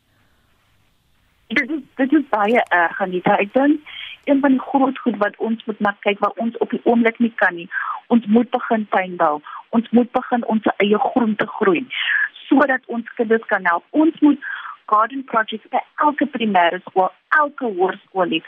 [1.46, 3.36] Dit is dit is baie erg, Anita.
[3.36, 3.80] Ek dink
[4.26, 7.18] een van die groot goed wat ons moet na kyk wat ons op die oomblik
[7.18, 7.68] nie kan nie.
[8.14, 9.40] Ons moet begin tuinbou.
[9.78, 11.86] Ons moet begin ons eie groente groei
[12.46, 13.84] sodat ons kinders kan help.
[13.90, 14.42] Ons moet
[14.86, 17.10] garden projects by elke primêre skool,
[17.40, 18.42] elke hoërskool hê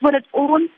[0.00, 0.68] sodat ons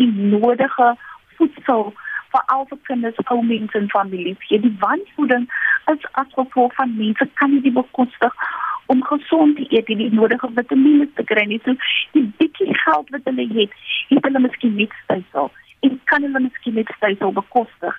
[0.00, 0.90] die nodige
[1.38, 1.88] voedsel
[2.32, 5.48] vir al die kinders, ou mense en families hier die wanvoeding
[5.92, 8.44] is as gevolg van mense kan nie bekostig
[8.92, 11.60] om gesond te eet en die nodige vitamiene te kry nie.
[11.64, 11.76] So
[12.16, 13.74] die bietjie geld wat hulle het,
[14.12, 15.50] het hulle miskien net stysel
[15.86, 17.98] en kan hulle miskien net stysel bekostig.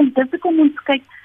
[0.00, 1.18] En dit is kom ons kyk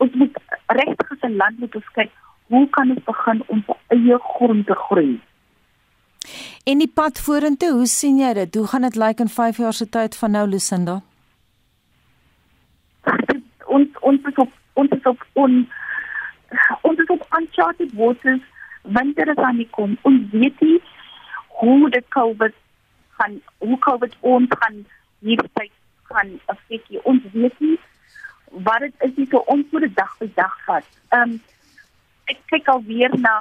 [0.00, 0.36] ons moet
[0.80, 2.12] regtig as 'n land moet ons kyk
[2.50, 5.20] hoe kan ons begin om eie grond te groei?
[6.64, 8.54] En die pad vorentoe, hoe sien jy dit?
[8.54, 11.00] Hoe gaan dit lyk like in 5 jaar se tyd van nou Lucinda?
[13.66, 14.50] Ons ons is op
[14.82, 15.78] ons is op ons
[16.80, 18.40] ons is op uncharted waters.
[18.82, 19.98] Winter is aan die kom.
[20.02, 20.80] Ons weet nie
[21.60, 22.54] hoe dit COVID
[23.18, 24.84] gaan hoe COVID ons gaan
[25.20, 25.70] hierdie
[26.10, 27.78] gaan affek ons weet nie
[28.50, 29.28] wat dit is nie.
[29.30, 30.86] So ons moet dit dag vir dag vat.
[31.14, 31.38] Um,
[32.32, 33.40] ek kyk alweer na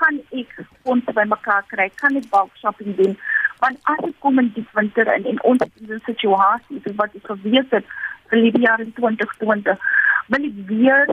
[0.00, 0.52] kan ek
[0.84, 1.88] ons by mekaar kry?
[2.00, 3.16] Kan ek bulk shopping doen?
[3.60, 5.64] Want as dit kom in die winter en in ons
[6.08, 7.94] situasie is wat ek geweet het
[8.30, 9.86] vir die jaar in 2020
[10.32, 11.12] wil ek weer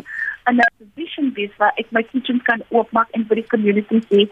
[0.50, 4.30] in 'n position wees waar ek my kitchen kan oopmaak en vir die community sê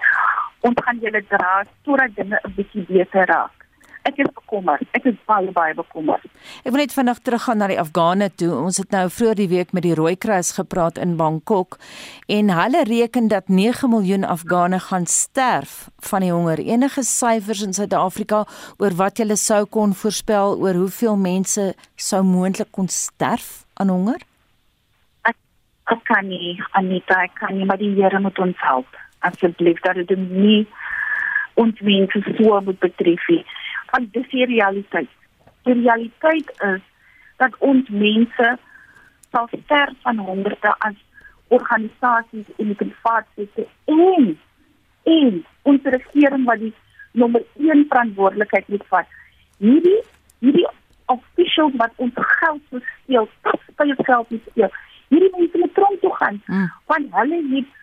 [0.62, 3.62] ons gaan julle dra sodat dinge 'n bietjie beter raak.
[4.02, 4.88] Ek is bekommerd.
[4.98, 6.26] Ek is baie baie bekommerd.
[6.66, 8.50] Ek wil net vinnig teruggaan na die Afghane toe.
[8.58, 11.78] Ons het nou vroeër die week met die Rooikruis gepraat in Bangkok
[12.26, 16.58] en hulle reken dat 9 miljoen Afghane gaan sterf van die honger.
[16.58, 18.48] Enige syfers in Suid-Afrika
[18.82, 24.31] oor wat jy sou kon voorspel oor hoeveel mense sou moontlik kon sterf aan honger?
[25.92, 28.88] Ek kan nie Anita ek kan nie maar die Here moet ons help.
[29.28, 30.66] Asseblief dat dit nie
[31.60, 33.44] ons mense so moet betref nie.
[33.92, 35.10] Want dis die realiteit.
[35.68, 36.84] Die realiteit is
[37.42, 38.52] dat ons mense
[39.32, 40.98] sal sterf van honderde as
[41.52, 44.38] organisasies in die private sektor en
[45.12, 46.74] en ons regering wat die
[47.12, 49.10] nommer 1 verantwoordelikheid moet vat.
[49.60, 50.00] Hierdie
[50.40, 50.68] hierdie
[51.12, 53.28] officials wat ons geld steel,
[53.74, 54.72] steel geld steel
[55.12, 56.68] hierdie mense moet tronk toe gaan mm.
[56.92, 57.78] want hulle het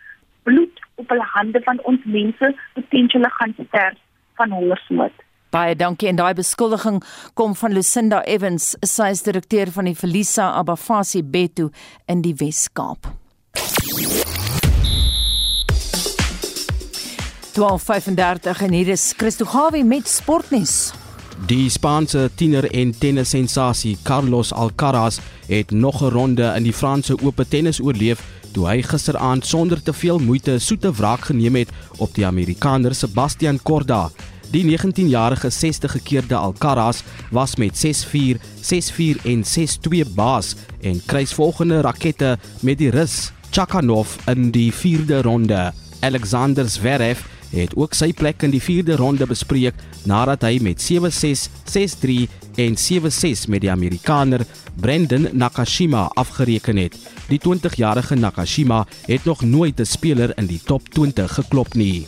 [0.49, 3.97] bloed op hulle hande van ons mense potensieel gaan sterf
[4.39, 5.25] van hongersnood.
[5.49, 6.99] Baie dankie en daai beskuldiging
[7.33, 11.69] kom van Lucinda Evans, sy is direkteur van die Felisa Abafasi Betu
[12.05, 13.09] in die Wes-Kaap.
[17.57, 20.93] 12:35 en hier is Christo Gawie met sportnuus.
[21.47, 27.47] Die Spaanse tiener en tennissensasie Carlos Alcaraz het nog 'n ronde in die Franse Ope
[27.47, 28.19] tennis oorleef
[28.51, 33.61] toe hy gisteraand sonder te veel moeite soete wraak geneem het op die Amerikaner Sebastian
[33.61, 34.09] Korda.
[34.51, 42.37] Die 19-jarige 60-gekeerde Alcaraz was met 6-4, 6-4 en 6-2 baas en kruis volgende rakette
[42.61, 45.71] met die Rus Chakhanov in die 4de ronde.
[45.99, 47.19] Alexander Zverev
[47.51, 52.27] het ook sy plek in die 4de ronde bespreek nadat hy met 7-6, 6-3
[52.59, 54.45] en 7-6 met die Amerikaner
[54.79, 56.95] Brendan Nakashima afgereken het.
[57.29, 62.07] Die 20-jarige Nakashima het nog nooit 'n speler in die top 20 geklop nie.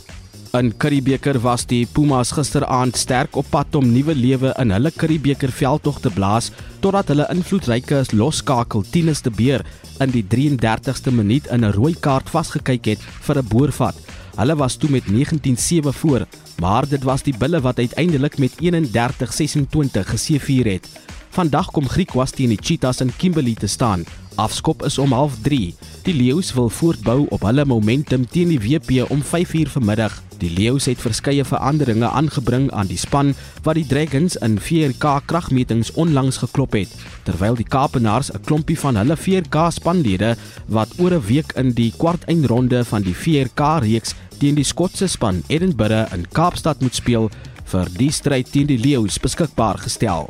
[0.52, 5.48] In Curriebeeker was die Pumas gisteraand sterk op pad om nuwe lewe in hulle Curriebeeker
[5.48, 6.50] veldtog te blaas
[6.84, 9.64] totdat hulle invloedryke loskakel Tinus de Beer
[10.04, 13.96] in die 33ste minuut in 'n rooi kaart vasgekyk het vir 'n boorvat.
[14.36, 16.26] Hulle was toe met 19-7 voor,
[16.58, 20.88] maar dit was die bulle wat uiteindelik met 31-26 geseëvier het.
[21.30, 24.04] Vandag kom Griekwas teen die Cheetahs in Kimberley te staan.
[24.34, 25.74] Afskop is om 0.30.
[26.02, 30.88] Die Leeu's wil voortbou op hulle momentum teen die WP om 5:00 vanmiddag Die Lions
[30.90, 33.30] het verskeie veranderinge aangebring aan die span
[33.62, 36.90] wat die Dragons in 4K kragmetings onlangs geklop het,
[37.22, 40.34] terwyl die Kaapenaars 'n klompie van hulle 4K spanlede
[40.66, 45.42] wat oor 'n week in die kwartfinale van die 4K reeks teen die Skotse span
[45.46, 47.30] Edinburgh in Kaapstad moet speel,
[47.64, 50.28] vir die stryd teen die Lions beskikbaar gestel.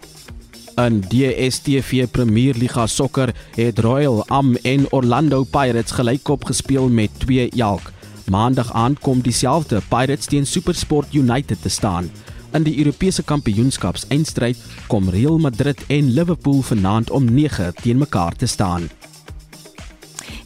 [0.76, 7.50] In DStv Premier Liga sokker het Royal Am en Orlando Pirates gelykop gespeel met 2
[7.50, 7.92] elk.
[8.30, 12.10] Maandag aand kom dieselfde Pirates teen SuperSport United te staan.
[12.52, 14.56] In die Europese Kampioenskaps eindstryd
[14.86, 18.88] kom Real Madrid en Liverpool vanaand om 9 teen mekaar te staan.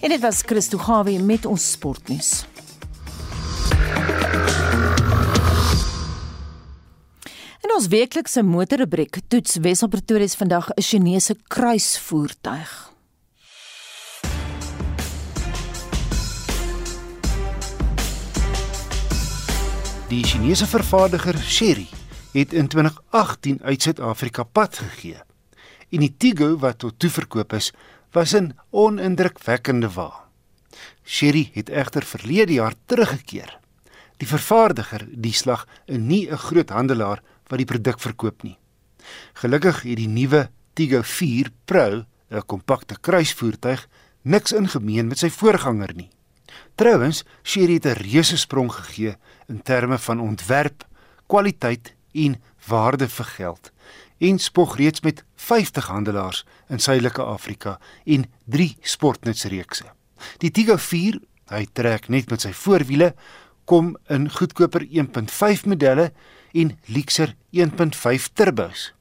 [0.01, 2.47] En dit was Christo Gawie met ons sportnuus.
[7.77, 12.71] Ons weeklikse motorrubriek toets Wessel Pretoria vandag 'n Chinese kruisvoertuig.
[20.09, 21.89] Die Chinese vervaardiger Chery
[22.33, 25.21] het in 2018 uit Suid-Afrika pad gegee.
[25.91, 27.73] En die Tigo wat tot toe verkoop is,
[28.13, 30.25] was 'n onindrukwekkende wa.
[31.05, 33.59] Chery het egter verlede jaar teruggekeer.
[34.17, 38.57] Die vervaardiger, die slag, 'n nie 'n groot handelaar wat die produk verkoop nie.
[39.43, 43.89] Gelukkig het die nuwe Tigo 4 Pro, 'n kompakte kruisvoertuig,
[44.23, 46.11] niks in gemeen met sy voorganger nie.
[46.75, 49.17] Trouwens, Chery het 'n reuse sprong gegee
[49.49, 50.85] in terme van ontwerp,
[51.27, 53.73] kwaliteit en waarde vir geld
[54.19, 59.85] en spog reeds met 50 handelaars in Suidelike Afrika en 3 sportnutsreekse.
[60.39, 61.21] Die Tigo 4,
[61.53, 63.13] hy trek net met sy voorwiele,
[63.67, 66.13] kom in goedkoper 1.5 modelle
[66.55, 68.93] en luxer 1.5 turbos.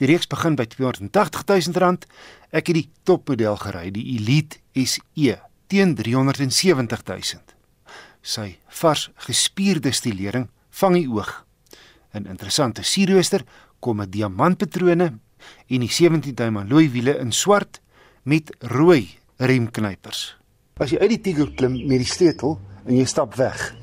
[0.00, 2.08] Die reeks begin by R280 000.
[2.52, 5.38] Ek het die topmodel gery, die Elite SE
[5.70, 7.54] teen 370 000.
[8.26, 8.48] Sy
[8.80, 10.48] vars gespierde stilering
[10.80, 11.44] vang die oog.
[12.14, 13.44] 'n Interessante sierrooster
[13.80, 15.08] kom met diamantpatrone
[15.68, 17.80] en die 17-duim alloy wiele in swart
[18.24, 20.36] met rooi remknypers.
[20.80, 23.74] As jy uit die Tiger klim met die sleutel en jy stap weg,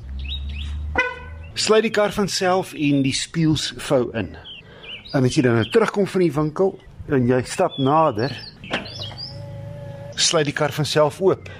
[1.54, 4.34] sluit die kar van self en die spieëls vou in.
[5.14, 8.34] En as jy dan nou terugkom van die winkel en jy stap nader,
[10.16, 11.50] sluit die kar van self oop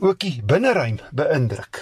[0.00, 1.80] ook die binneruim beïndruk.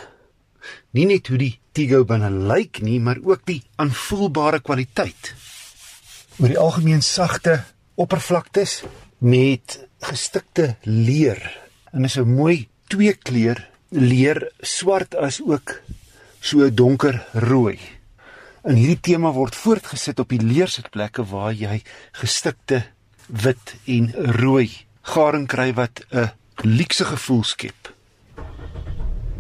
[0.97, 5.33] Nie net hoe die Tigo binne lyk nie, maar ook die aanvoelbare kwaliteit.
[6.39, 7.61] Oor die algemeen sagte
[7.99, 8.83] oppervlaktes
[9.19, 11.41] met gestikte leer
[11.93, 15.81] en is 'n mooi twee kleur leer swart as ook
[16.41, 17.79] so donker rooi.
[18.63, 21.83] En hierdie tema word voortgesit op die leersitplekke waar jy
[22.21, 22.83] gestikte
[23.29, 24.71] wit en rooi
[25.03, 26.31] garing kry wat 'n
[26.65, 27.99] luukse gevoel skep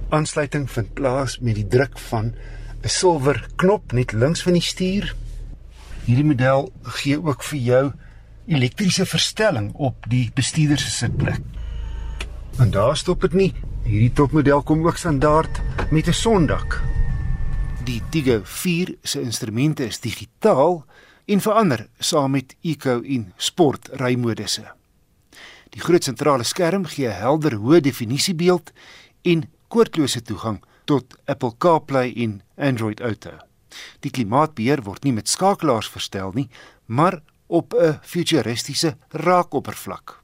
[0.08, 2.32] aansluiting vind plaas met die druk van
[2.82, 5.14] 'n silwer knop net links van die stuur.
[6.04, 7.92] Hierdie model gee ook vir jou
[8.46, 11.40] elektriese verstelling op die bestuurder se sitplek.
[12.58, 13.54] En daar stop dit nie.
[13.88, 16.83] Hierdie topmodel kom ook standaard met 'n sondak.
[17.85, 20.85] Die Tigo 4 se instrumente is digitaal
[21.24, 24.72] en verander saam met Eco en Sport rymodusse.
[25.70, 28.72] Die groot sentrale skerm gee 'n helder hoë definisie beeld
[29.22, 33.31] en koordlose toegang tot Apple CarPlay en Android Auto.
[34.01, 36.48] Die klimaatbeheer word nie met skakelaars verstel nie,
[36.87, 40.22] maar op 'n futuristiese raakoppervlak.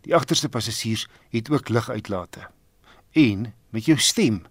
[0.00, 2.54] Die agterste passasiers het ook liguitlate.
[3.14, 4.42] En met jou stem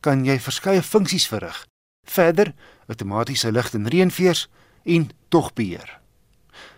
[0.00, 1.64] kan jy verskeie funksies verrig.
[2.06, 2.52] Verder,
[2.86, 4.48] outomatiese lig- en reënveers
[4.84, 5.98] en togbeheer.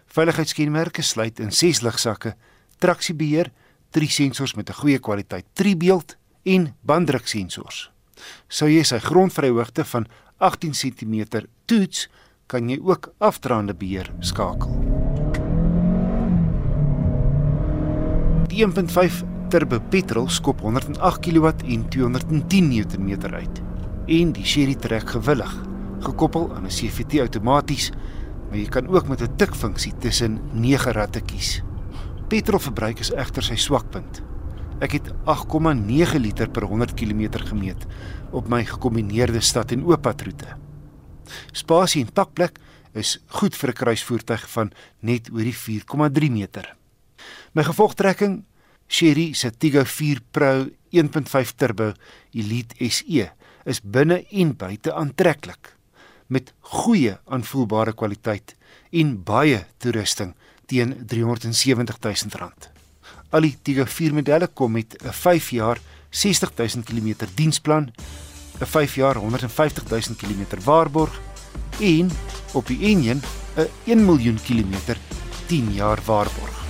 [0.06, 2.34] Veiligheidskenmerke sluit in 6 ligsakke,
[2.78, 3.52] traksiebeheer,
[3.90, 7.90] drie sensors met 'n goeie kwaliteit driebeeld en banddruksensors.
[8.48, 10.06] Sou jy sy grondvryhoogte van
[10.38, 12.08] 18 cm toets,
[12.46, 14.72] kan jy ook afdraande beheer skakel.
[18.48, 23.60] Die 1.5 turbo petrol skop 108 kW en 210 Nm uit
[24.10, 25.52] en die Chery trek gewillig,
[26.02, 27.92] gekoppel aan 'n CVT outomaties,
[28.48, 31.62] maar jy kan ook met 'n tikfunksie tussen 9 ratte kies.
[32.28, 34.22] Petrolverbruik is egter sy swakpunt.
[34.80, 37.86] Ek het 8,9 liter per 100 km gemeet
[38.32, 40.56] op my gekombineerde stad en ooppadroete.
[41.52, 42.58] Spasie en pakplek
[42.92, 46.76] is goed vir 'n kruisvoertuig van net oor die 4,3 meter.
[47.52, 48.44] My gevolgtrekking
[48.94, 51.94] Chery se Tiggo 4 Pro 1.5 turbo
[52.32, 53.24] Elite SE
[53.66, 55.72] is binne en buite aantreklik
[56.30, 58.54] met goeie aanvoelbare kwaliteit
[58.94, 60.36] en baie toerusting
[60.70, 62.70] teen R370 000.
[63.34, 65.80] Al die Tiger 4 modelle kom met 'n 5 jaar
[66.10, 67.90] 60000 km diensplan
[68.60, 71.20] 'n 5 jaar 150 000 km waarborg
[71.80, 72.10] en
[72.52, 73.18] op die N1
[73.58, 74.96] 'n 1 miljoen kilometer
[75.46, 76.63] 10 jaar waarborg.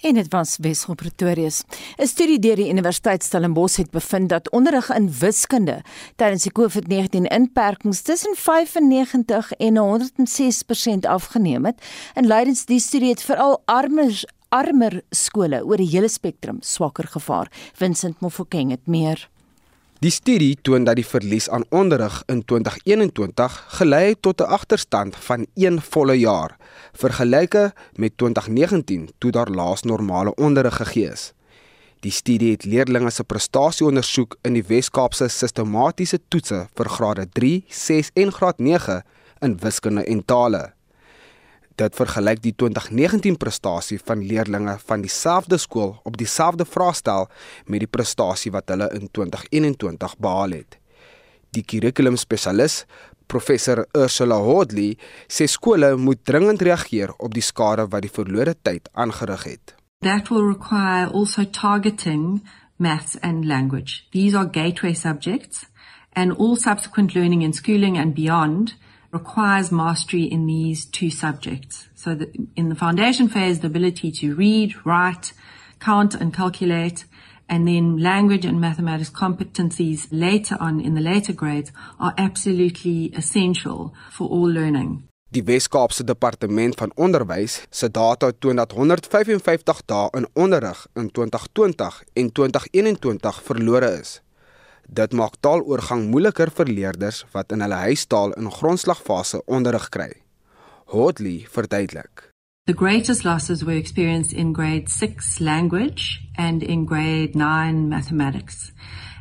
[0.00, 1.62] En dit was Wesel Pretorius.
[1.96, 5.82] 'n Studie deur die Universiteit Stellenbosch het bevind dat onderrig in wiskunde
[6.16, 11.82] tydens die COVID-19 inperkings tussen 95 en 106% afgeneem het.
[12.14, 17.52] En leidens die studie het veral armer armer skole oor die hele spektrum swakker gevaar.
[17.74, 19.28] Vincent Mofokeng het meer.
[19.98, 25.16] Die studie toon dat die verlies aan onderrig in 2021 gelei het tot 'n agterstand
[25.16, 26.56] van 1 volle jaar,
[26.92, 31.32] vergelyke met 2019 toe daar laas normale onderrig gegee is.
[32.00, 37.64] Die studie het leerders se prestasie ondersoek in die Wes-Kaapse sistematiese toetse vir grade 3,
[37.68, 39.02] 6 en graad 9
[39.40, 40.77] in wiskunde en tale.
[41.78, 47.28] Dit vergelyk die 2019 prestasie van leerders van dieselfde skool op dieselfde vraestel
[47.70, 50.78] met die prestasie wat hulle in 2021 behaal het.
[51.54, 52.82] Die kurrikulumspesialis,
[53.30, 54.96] professor Ursula Hodley,
[55.30, 59.76] sê skole moet dringend reageer op die skade wat die verlore tyd aangerig het.
[60.02, 62.42] That will require also targeting
[62.76, 64.02] maths and language.
[64.10, 65.68] These are gateway subjects
[66.12, 68.74] and all subsequent learning in schooling and beyond
[69.10, 71.88] requires mastery in these two subjects.
[71.94, 75.32] So that in the foundation phase, the ability to read, write,
[75.80, 77.04] count and calculate,
[77.48, 83.94] and then language and mathematics competencies later on in the later grades are absolutely essential
[84.10, 85.02] for all learning.
[85.30, 92.02] Die Wes-Kaapse Departement van Onderwys se data toon dat 155 dae in onderrig in 2020
[92.12, 94.20] en 2021 verlore is.
[94.88, 100.10] Dit maak taaloorgang moeiliker vir leerders wat in hulle huistaal in grondslagfase onderrig kry.
[100.88, 102.30] Hotley verduidelik.
[102.64, 108.72] The greatest losses were experienced in grade 6 language and in grade 9 mathematics.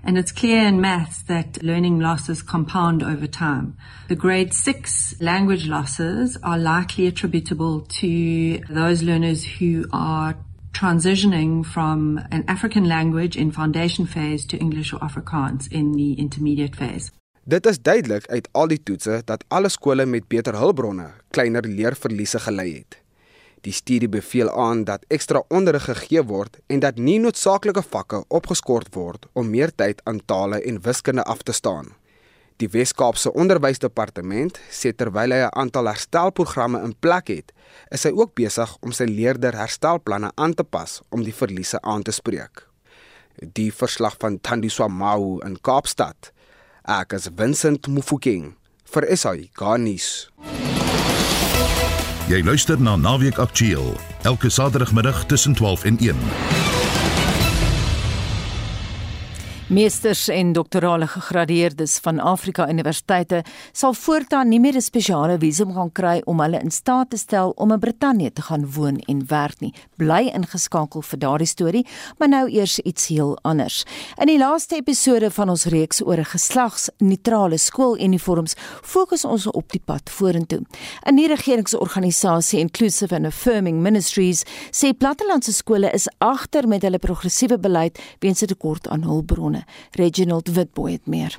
[0.04, 3.76] And it's clear in maths that learning losses compound over time.
[4.08, 10.36] The grade 6 language losses are likely attributable to those learners who are
[10.80, 16.76] transitioning from an African language in foundation phase to English or Afrikaans in the intermediate
[16.76, 17.12] phase.
[17.44, 22.40] Dit is duidelik uit al die toetse dat alle skole met beter hulpbronne kleiner leerverliese
[22.40, 23.00] gelei het.
[23.66, 28.94] Die studie beveel aan dat ekstra onderrig gegee word en dat nie noodsaaklike vakke opgeskort
[28.94, 31.97] word om meer tyd aan tale en wiskunde af te staan.
[32.58, 37.54] Die Wes-Kaapse Onderwysdepartement sê terwyl hy 'n aantal herstelprogramme in plek het,
[37.94, 42.02] is hy ook besig om sy leerder herstelplanne aan te pas om die verliese aan
[42.02, 42.66] te spreek.
[43.54, 46.32] Die verslag van Thandiswa Mau in Kaapstad.
[46.84, 48.56] Ek is Vincent Mufokeng
[48.90, 50.32] vir SAI Garnis.
[52.28, 53.94] Jy luister na Naweek Aktueel
[54.24, 56.57] elke Saterdagmiddag tussen 12 en 1.
[59.68, 63.42] Meesters en doktorale gegradeerdes van Afrika Universiteite
[63.76, 67.50] sal voortaan nie meer 'n spesiale visum gaan kry om hulle in staat te stel
[67.50, 69.74] om in Brittanje te gaan woon en werk nie.
[69.96, 71.86] Bly ingeskakel vir daardie storie,
[72.18, 73.84] maar nou eers iets heel anders.
[74.18, 80.10] In die laaste episode van ons reeks oor geslagsneutrale skooluniforms fokus ons op die pad
[80.10, 80.62] vorentoe.
[81.06, 87.60] 'n Nie regeringsorganisasie Inclusive and Affirming Ministries sê plattelandse skole is agter met hulle progressiewe
[87.60, 89.66] beleid weens 'n tekort aan hulpbronne persone.
[89.96, 91.38] Reginald Witboy het meer.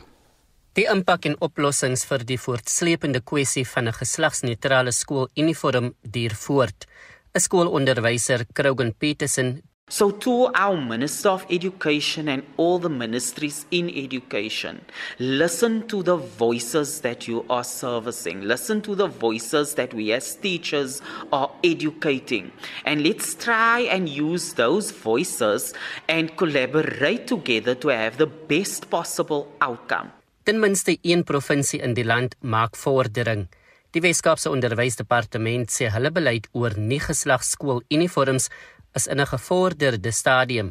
[0.75, 6.87] Die impak en oplossings vir die voortsleepende kwessie van 'n geslagsneutrale skooluniform duur voort.
[7.35, 13.89] 'n Skoolonderwyser, Krogan Petersen, So, to our Minister of Education and all the ministries in
[13.89, 14.84] education,
[15.18, 18.43] listen to the voices that you are servicing.
[18.43, 21.01] Listen to the voices that we as teachers
[21.32, 22.53] are educating.
[22.84, 25.72] And let's try and use those voices
[26.07, 30.12] and collaborate together to have the best possible outcome.
[30.43, 33.49] Ten minste een provinsie in die land maak vordering.
[33.97, 38.51] Die Weskaapse Onderwysdepartement sê hulle beleid oor nie geslagskooluniforms
[38.99, 40.68] is in 'n gevorderde stadium.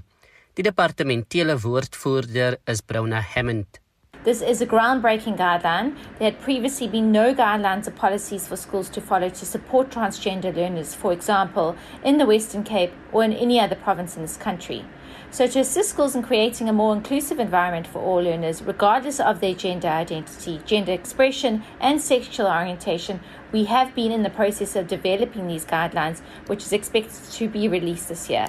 [0.55, 3.79] Die departementele woordvoerder is Browna Hammond.
[4.23, 5.93] This is a groundbreaking guideline.
[6.17, 10.53] There had previously been no guidelines or policies for schools to follow to support transgender
[10.53, 14.83] learners, for example, in the Western Cape or in any other province in this country.
[15.29, 19.39] So, to assist schools in creating a more inclusive environment for all learners, regardless of
[19.39, 23.19] their gender identity, gender expression, and sexual orientation,
[23.51, 27.67] we have been in the process of developing these guidelines, which is expected to be
[27.67, 28.47] released this year.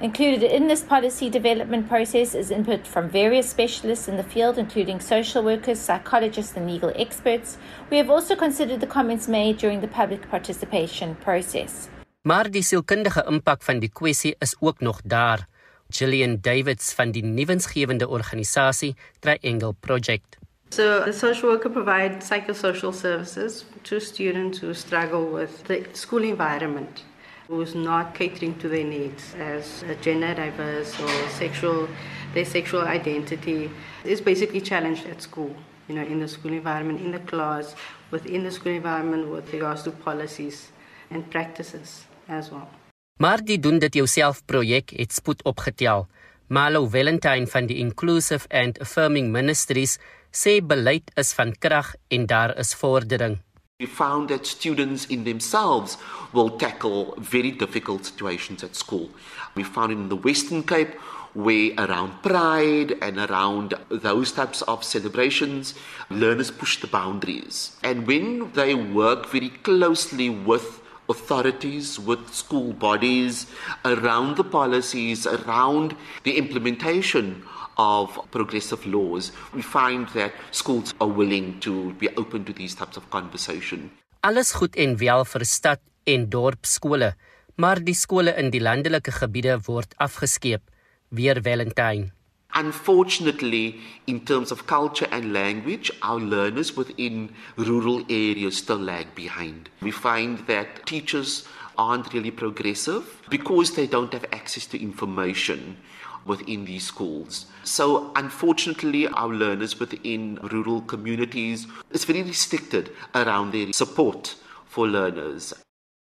[0.00, 5.00] Included in this policy development process is input from various specialists in the field, including
[5.00, 7.58] social workers, psychologists, and legal experts.
[7.90, 11.88] We have also considered the comments made during the public participation process.
[12.22, 15.46] Maar die sielkundige impak van die kwessie is ook nog daar.
[15.90, 20.38] Gillian Davids van die nuwensgewende organisasie Triangle Project.
[20.70, 27.04] So, the social worker provides psychosocial services to students who struggle with the school environment,
[27.46, 31.88] who's not catering to their needs as gender diverse or sexual,
[32.32, 33.70] their sexual identity
[34.04, 35.54] is basically challenged at school,
[35.88, 37.76] you know, in the school environment, in the class,
[38.10, 40.72] within the school environment with regards to policies
[41.10, 42.68] and practices as well.
[43.14, 46.06] Maar die doen dit jouself projek het spoed opgetel.
[46.46, 49.98] Malo Valentine van die Inclusive and Affirming Ministries
[50.34, 53.38] sê beleid is van krag en daar is vordering.
[53.78, 55.96] We found that students in themselves
[56.32, 59.10] will tackle very difficult situations at school.
[59.54, 60.98] We found in the Western Cape
[61.34, 65.74] where around pride and around those types of celebrations,
[66.10, 67.76] learners push the boundaries.
[67.82, 73.46] And when they work very closely with authorities, with school bodies,
[73.84, 77.42] around the policies, around the implementation
[77.76, 82.96] of progressive laws, we find that schools are willing to be open to these types
[82.96, 83.90] of conversation.
[84.20, 87.12] Alles goed en wel vir stad en dorp skole,
[87.56, 90.62] maar die skole in die landelike gebiede word afgeskeep,
[91.10, 92.12] weer Valentine.
[92.54, 99.68] Unfortunately, in terms of culture and language, our learners within rural areas still lag behind.
[99.82, 105.76] We find that teachers aren't really progressive because they don't have access to information
[106.24, 107.46] within these schools.
[107.64, 114.36] So unfortunately our learners within rural communities is very restricted around their support
[114.66, 115.54] for learners.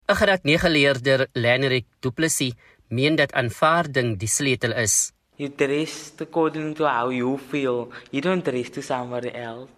[0.07, 2.53] 'n Graad 9 leerder, Lenerick Du Plessis,
[2.87, 5.12] meen dat aanvaarding die sleutel is.
[5.35, 7.89] You dress according to how you feel.
[8.11, 9.69] You don't dress to somebody else.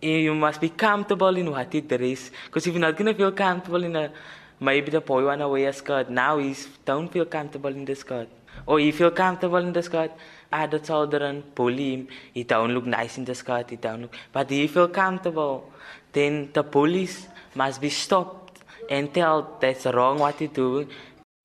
[0.00, 2.30] You must be comfortable in what you dress.
[2.46, 4.12] Because if you're not going to feel comfortable in a,
[4.60, 6.10] maybe the boy want to wear a skirt.
[6.10, 8.28] Now he don't feel comfortable in the skirt.
[8.66, 10.12] Or he feel comfortable in the skirt.
[10.52, 12.08] Other children bully him.
[12.32, 13.70] He don't look nice in the skirt.
[13.70, 14.14] He don't look.
[14.32, 15.72] But he feel comfortable.
[16.12, 17.26] Then the police
[17.56, 20.86] must be stopped and tell that's wrong what you do.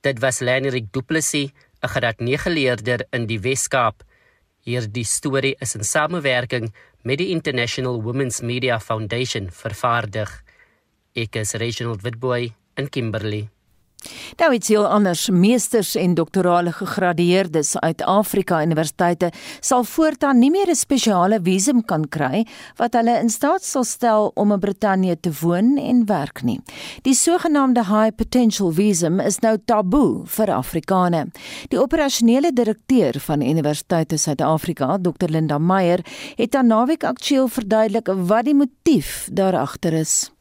[0.03, 1.51] Dit was Lenerick Du Plessis
[1.82, 4.03] 'n graad 9 leerder in die Wes-Kaap.
[4.65, 6.73] Hierdie storie is in samewerking
[7.03, 10.30] met die International Women's Media Foundation vervaardig.
[11.15, 13.49] Ek is Reginald Witboy in Kimberley.
[14.39, 15.29] Nou iets heel anders.
[15.29, 22.07] Meesters en doktorale gegradueerdes uit Afrika universiteite sal voortaan nie meer 'n spesiale visum kan
[22.07, 22.45] kry
[22.75, 26.61] wat hulle in staat sal stel om in Brittanje te woon en werk nie.
[27.01, 31.27] Die sogenaamde high potential visum is nou taboe vir Afrikane.
[31.67, 35.99] Die operasionele direkteur van Universiteite Suid-Afrika, Dr Linda Meyer,
[36.35, 40.31] het aan Naweek Aktueel verduidelik wat die motief daar agter is.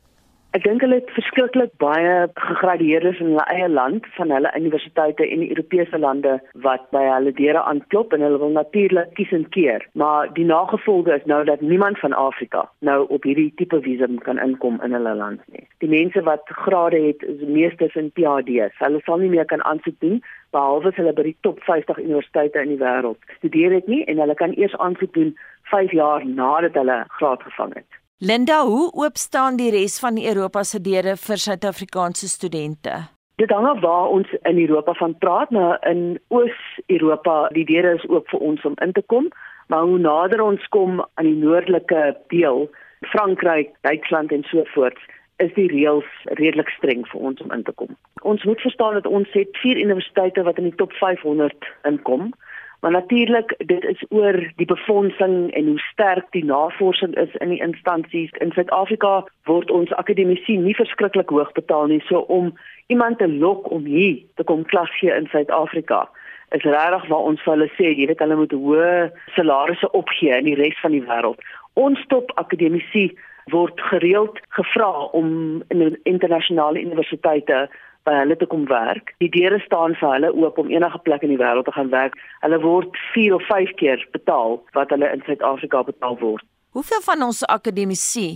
[0.56, 5.42] Ek dink hulle het verskriklik baie gegradueerdes in hulle eie land van hulle universiteite en
[5.44, 9.84] die Europese lande wat by hulle deure aanklop en hulle wil natuurlik kies en keer.
[9.92, 14.40] Maar die nagevolge is nou dat niemand van Afrika nou op hierdie tipe visum kan
[14.46, 15.66] inkom in hulle land nie.
[15.84, 18.80] Die mense wat grade het, is meestes in PhD's.
[18.80, 20.22] Hulle sal nie meer kan aansoek doen
[20.56, 24.40] behalwe hulle by die top 50 universiteite in die wêreld studeer het nie en hulle
[24.40, 25.36] kan eers aansoek doen
[25.76, 28.04] 5 jaar nadat hulle graad gevang het.
[28.20, 32.94] Linda, hoe oop staan die res van Europa se deure vir Suid-Afrikaanse studente?
[33.38, 38.08] Dit hang af waar ons in Europa van praat, maar in Oos-Europa, die deure is
[38.10, 39.28] oop vir ons om in te kom,
[39.70, 42.66] maar hoe nader ons kom aan die noordelike deel,
[43.14, 44.98] Frankryk, Duitsland en so voort,
[45.38, 46.10] is die reëls
[46.42, 47.94] redelik streng vir ons om in te kom.
[48.26, 52.32] Ons moet verstaan dat ons het vier universiteite wat in die top 500 inkom.
[52.80, 57.60] Maar natuurlik, dit is oor die befondsing en hoe sterk die navorsing is in die
[57.60, 58.30] instansies.
[58.30, 62.52] In Suid-Afrika word ons akademici nie verskriklik hoog betaal nie, so om
[62.86, 66.06] iemand te lok om hier te kom klas gee in Suid-Afrika
[66.50, 68.92] is regtig waar ons vir hulle sê, jy weet hulle moet hoë
[69.34, 71.42] salarisse opgee in die res van die wêreld.
[71.76, 73.10] Ons top akademici
[73.52, 77.66] word gereeld gevra om in internasionale universiteite
[78.08, 79.12] by hulle te kom werk.
[79.22, 82.16] Die deure staan vir hulle oop om enige plek in die wêreld te gaan werk.
[82.44, 86.46] Hulle word 4 of 5 keer betaal wat hulle in Suid-Afrika betaal word.
[86.76, 88.28] Hoeveel van ons akademici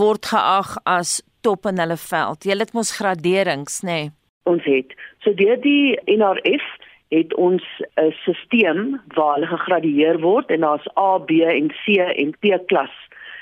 [0.00, 2.46] word geag as top in hulle veld?
[2.46, 4.00] Jy het mos graderings, nê?
[4.02, 4.14] Nee?
[4.48, 4.94] Ons het.
[5.24, 6.66] So deur die NRF
[7.12, 7.64] het ons
[7.96, 8.12] 'n
[8.44, 12.94] stelsel waar hulle gegradueer word en daar's A, B en C en P klas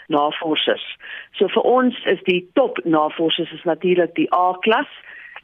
[0.09, 0.87] navorsers.
[1.39, 4.91] So vir ons is die top navorsers is natuurlik die A klas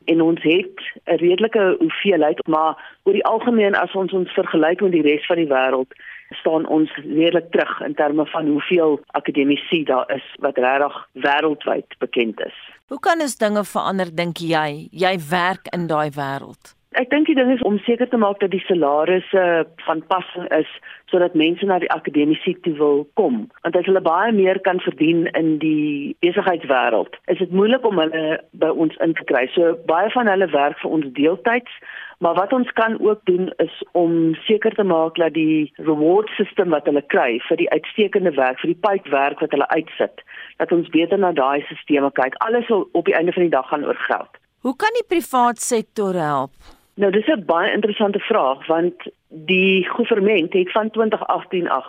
[0.04, 4.92] en ons het 'n redelike hoeveelheid maar oor die algemeen as ons ons vergelyk met
[4.92, 5.92] die res van die wêreld
[6.30, 12.40] staan ons redelik terug in terme van hoeveel akademici daar is wat regtig wêreldwyd bekend
[12.40, 12.56] is.
[12.86, 14.88] Hoe kan ons dinge verander dink jy?
[14.90, 16.81] Jy werk in daai wêreld.
[17.00, 19.42] Ek dink die ding is om seker te maak dat die salarisse
[19.86, 20.68] van passing is
[21.08, 23.46] sodat mense na die akademiese toe wil kom.
[23.64, 28.24] Want as hulle baie meer kan verdien in die besigheidswêreld, is dit moeilik om hulle
[28.64, 29.46] by ons in te kry.
[29.54, 31.78] So baie van hulle werk vir ons deeltyds,
[32.24, 36.76] maar wat ons kan ook doen is om seker te maak dat die reward system
[36.76, 40.20] wat hulle kry vir die uitstekende werk, vir die pypwerk wat hulle uitsit,
[40.60, 42.36] dat ons beter na daai stelsels kyk.
[42.44, 44.40] Alles op die einde van die dag gaan oor geld.
[44.62, 46.81] Hoe kan die privaat sektor help?
[46.94, 48.94] Nou dis 'n baie interessante vraag want
[49.28, 51.86] die regering het van 2018 af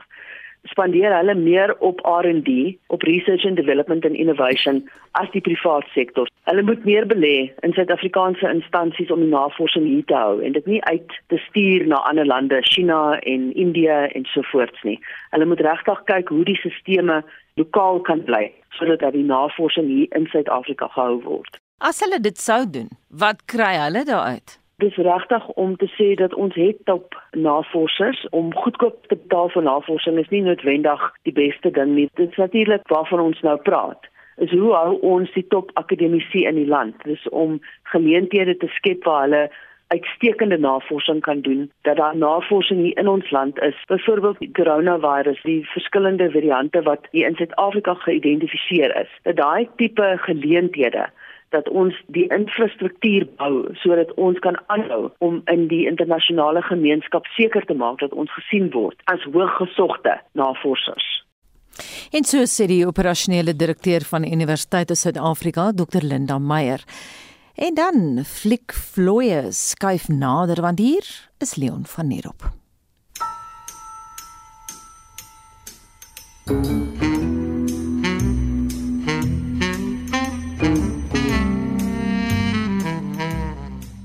[0.64, 6.30] spandeer hulle meer op R&D, op research and development and innovation as die private sektor.
[6.44, 10.66] Hulle moet meer belê in Suid-Afrikaanse instansies om die navorsing hier te hou en dit
[10.66, 15.00] nie uit te stuur na ander lande, China en Indië en so voorts nie.
[15.30, 17.24] Hulle moet regtig kyk hoe die stelsels
[17.56, 21.60] lokaal kan bly sodat die navorsing hier in Suid-Afrika gehou word.
[21.78, 24.63] As hulle dit sou doen, wat kry hulle daaruit?
[24.82, 29.64] Dis regtig om te sê dat ons het op navorsers om goedkoop te betaal vir
[29.64, 32.10] navorsing is nie noodwendig die beste ding nie.
[32.14, 34.10] Dit is natuurlik waarvan ons nou praat.
[34.42, 36.96] Is hoe hou ons die top akademici in die land?
[37.06, 37.60] Dis om
[37.94, 39.44] geleenthede te skep waar hulle
[39.94, 45.42] uitstekende navorsing kan doen dat daar navorsing hier in ons land is byvoorbeeld die coronavirus
[45.42, 51.06] die verskillende variante wat hier in Suid-Afrika geïdentifiseer is dat daai tipe geleenthede
[51.54, 57.66] dat ons die infrastruktuur bou sodat ons kan aanhou om in die internasionale gemeenskap seker
[57.70, 61.10] te maak dat ons gesien word as hooggesogte navorsers.
[62.14, 66.84] En so sê die operasionele direkteur van Universiteit van Suid-Afrika, Dr Linda Meyer.
[67.56, 71.06] En dan fliek vloeie skuif nader want hier
[71.42, 72.50] is Leon van Nierop.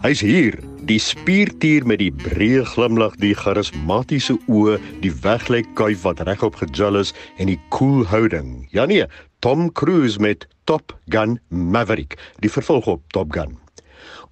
[0.09, 0.55] Hy's hier,
[0.89, 6.97] die spiertier met die breë glimlag, die charismatiese oë, die weglyk kuif wat regop gejul
[7.03, 8.63] is en die koel houding.
[8.73, 9.05] Ja nee,
[9.45, 13.59] Tom Cruise met Top Gun Maverick, die vervolg op Top Gun.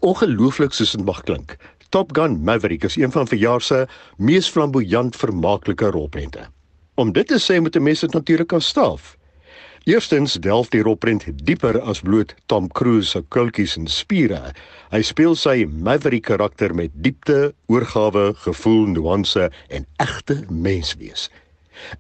[0.01, 1.59] Ongelooflik soos dit mag klink.
[1.93, 3.85] Top Gun Maverick is een van verjaar se
[4.17, 6.49] mees flamboyant vermaaklike rolprente.
[6.97, 9.16] Om dit te sê moet 'n mens dit natuurlik kan staaf.
[9.87, 14.41] Eerstens delf die rolprent dieper as bloot Tom Cruise se kultjies en spiere.
[14.91, 21.29] Hy speel sy maverick karakter met diepte, oorgawe, gevoel, nuance en egte menswees.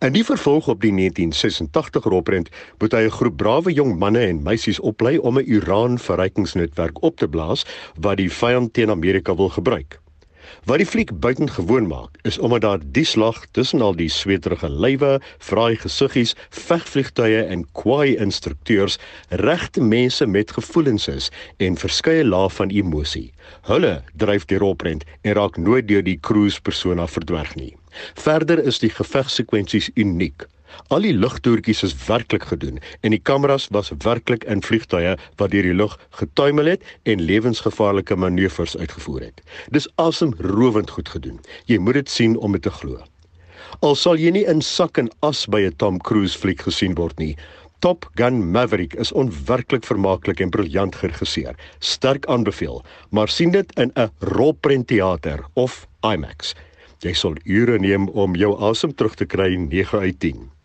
[0.02, 4.42] In die vervolg op die 1986 rolprent moet hy 'n groep brawe jong manne en
[4.42, 7.62] meisies oplei om 'n Iran-verrykingsnetwerk op te blaas
[7.94, 10.00] wat die vyand teen Amerika wil gebruik.
[10.66, 15.20] Wat die fliek buitengewoon maak, is omdat daar die slag tussen al die sweterige lywe,
[15.38, 18.96] fraai gesiggies, vegvliegtuie en kwaai instrukteurs
[19.28, 21.30] regte mense met gevoelens is
[21.62, 23.30] en verskeie lae van emosie.
[23.70, 27.76] Hulle dryf die rolprent en raak nooit deur die cruise persona verdwerg nie.
[28.18, 30.48] Verder is die gevegsekwensies uniek.
[30.88, 35.66] Al die lugtoertjies is werklik gedoen en die kameras was werklik in vliegtuie wat deur
[35.66, 39.42] die lug getuimel het en lewensgevaarlike manoeuvres uitgevoer het.
[39.70, 41.40] Dis asemrowend goed gedoen.
[41.66, 43.02] Jy moet dit sien om dit te glo.
[43.82, 47.18] Al sal jy nie in sak en as by 'n Tom Cruise fliek gesien word
[47.18, 47.36] nie.
[47.80, 51.54] Top Gun Maverick is onwerklik vermaaklik en briljant geregisseer.
[51.78, 56.54] Sterk aanbeveel, maar sien dit in 'n rolprentteater of IMAX.
[57.00, 60.55] Jy sal ure neem om jou asem terug te kry 9 uit 10.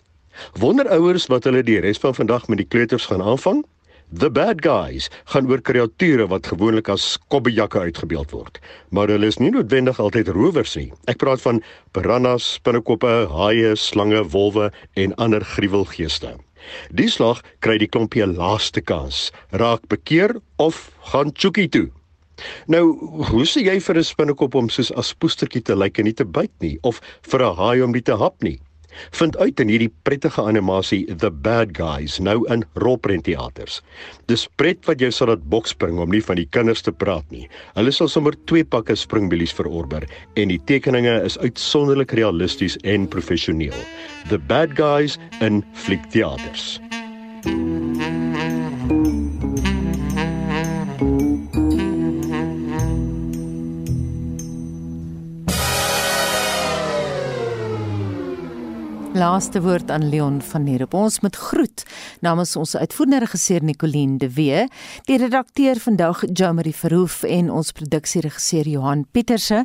[0.59, 3.63] Wonderouers wat hulle die res van vandag met die kleuters gaan aanvang?
[4.11, 8.59] The Bad Guys gaan oor kreature wat gewoonlik as skobbejakke uitgebeeld word,
[8.91, 10.89] maar hulle is nie noodwendig altyd rowers nie.
[11.07, 11.61] Ek praat van
[11.95, 14.67] piranhas, spinnekoppe, haie, slange, wolwe
[14.99, 16.33] en ander gruwelgeeste.
[16.91, 19.29] Die slag kry die klompie laaste kans.
[19.55, 21.87] Raak bekeer of gaan chookie toe.
[22.67, 22.83] Nou,
[23.31, 26.25] hoe sê jy vir 'n spinnekop om soos as poestertjie te lyk en nie te
[26.25, 28.59] byt nie of vir 'n haai om nie te hap nie?
[29.19, 33.81] Vind uit in hierdie prettige animasie The Bad Guys nou in rolprentteaters.
[34.31, 37.27] Dis pret wat jy sal dat boks spring om nie van die kinders te praat
[37.33, 37.47] nie.
[37.77, 43.77] Hulle sal sommer twee pakke springbilies verorber en die tekeninge is uitsonderlik realisties en professioneel.
[44.29, 46.79] The Bad Guys in fliekteaters.
[59.21, 60.95] Laaste woord aan Leon van Nerop.
[60.97, 61.83] Ons met groet
[62.25, 64.63] namens ons uitvoerende regisseur Nicoline de Wee,
[65.05, 69.59] die redakteur vandag Jomari Verhoef en ons produksieregisseur Johan Pieterse.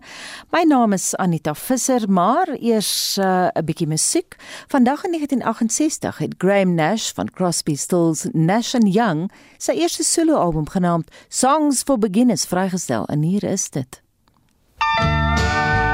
[0.52, 4.36] My naam is Anita Visser, maar eers uh, 'n uh, bietjie musiek.
[4.68, 10.68] Vandag in 1968 het Graham Nash van Crosby, Stills, Nash and Young sy eerste soloalbum
[10.68, 14.02] genaamd Songs for Beginners vrygestel en hier is dit.
[14.98, 15.85] Thank you